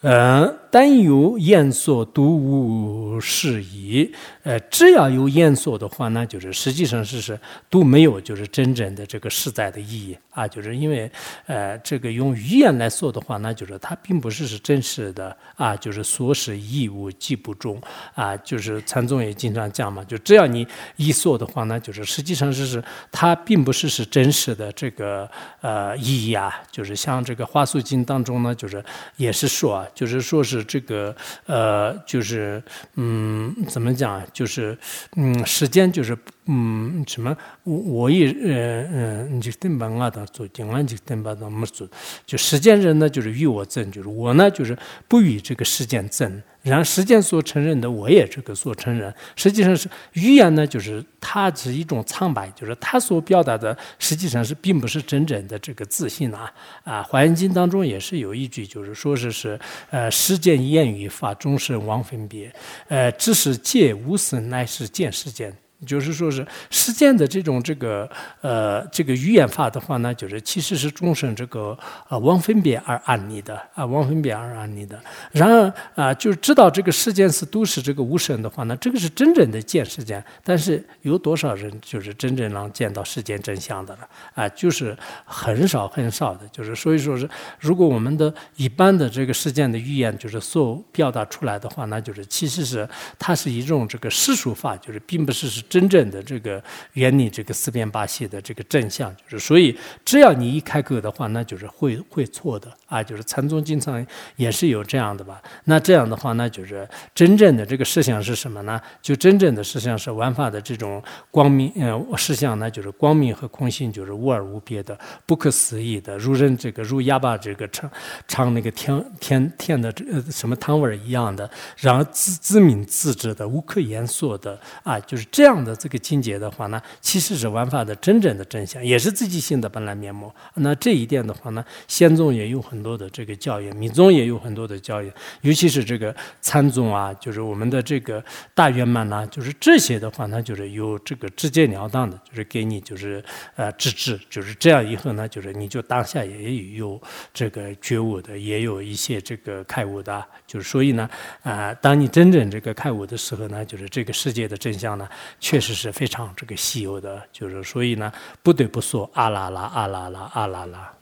[0.00, 4.14] 嗯，但有言所独无适宜。
[4.48, 7.38] 呃，只要有烟所的话，那就是实际上是是
[7.68, 10.48] 都没有就是真正的这个实在的意义啊。
[10.48, 11.10] 就是因为
[11.44, 15.76] 呃，这个用语言来说的话，那就是它并不是是真实的啊。
[15.76, 17.78] 就是说是义务记不中
[18.14, 18.34] 啊。
[18.38, 22.82] 就是禅宗也经常讲嘛，就只要你一说的话，那就是实际上是是
[23.12, 25.30] 它并不是是真实的这个
[25.60, 26.58] 呃意义啊。
[26.72, 28.82] 就是像这个《华素经》当中呢，就是
[29.18, 29.86] 也是说啊。
[29.94, 32.62] 就是说是这个呃，就是
[32.94, 34.24] 嗯，怎么讲？
[34.38, 34.78] 就是
[35.16, 36.16] 嗯，时间就是。
[36.50, 37.36] 嗯，什么？
[37.64, 41.86] 我我也呃嗯，你就等把我当做，今晚就等把当没做。
[42.24, 44.76] 就时间人呢，就是与我争，就是我呢，就是
[45.06, 46.42] 不与这个时间争。
[46.62, 49.14] 然后时间所承认的，我也这个所承认。
[49.36, 57.00] 实际上是语言呢，就是它是一种苍白，就是它所表达的，实际上是并不是真正的这个自信啊啊！
[57.04, 59.58] 《华严经》当中也是有一句，就是说是是
[59.90, 62.50] 呃，时间言语法终身妄分别，
[62.88, 65.54] 呃，只是借无生，乃是见时间。
[65.86, 68.10] 就是说是实践的这种这个
[68.40, 75.00] 呃这个语言法的话呢，就是其实是终生这个呃妄分别而安立的啊，妄分别而安立的。
[75.30, 80.22] 然而啊，就知道这个世间是都是这个无声的话呢，这个是真正的见世间。
[80.42, 84.48] 但是有多少人就是真正能见到世间真相的了啊？
[84.48, 86.40] 就是很少很少的。
[86.48, 95.62] 就是所以说是，如果我们的一般的这个世间的语言就是所表达出来的话，那就是其实是它是一种这个世俗法，就是并不是是。
[95.68, 96.62] 真正的这个
[96.94, 103.02] 原理，这个四边八系的这个正相，就是所以只要你一开口的话，那就是会会错的啊！
[103.02, 104.04] 就是禅宗经常
[104.36, 105.42] 也是有这样的吧？
[105.64, 108.80] 那这样的话，那就是真正的这个思想是什么呢？
[109.02, 117.90] 就真正的思想是玩法的这种光明呃思想呢，就是光明和空性，就是无二无别的、不可思议的，如人这个如哑巴这个唱
[118.26, 125.57] 唱那个天天天的呃什么汤味一样的，然后自自明自知的、无可言说的啊，就是这样。
[125.64, 130.32] 的这个境界的话呢，其实是玩法的真正的真相，也是自己性的本来面目。
[130.54, 138.22] 那这一点的话呢，仙宗也有很多的这个教育，密宗也有很多的教育，尤其是这个禅宗啊，就是我们的这个
[138.54, 143.24] 大圆满呐，就是这些的话呢，就是有这个直截了当的，就是给你就是
[143.56, 147.00] 呃直至，就是这样以后呢，就是你就当下也有
[147.32, 151.08] 这个觉悟的，也有一些这个开悟的，就是所以呢，
[151.42, 155.08] 啊，当你真正这个开悟的时候呢，就是这个世界的真相呢。
[155.48, 160.92] 确实是非常这个稀有的，就是所以呢，不得不说阿拉拉阿拉拉阿拉拉，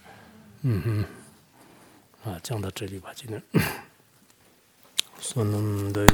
[0.62, 1.04] 嗯哼，
[2.30, 3.42] 啊，讲到这里吧，今天。
[5.20, 6.06] सुनम दुबे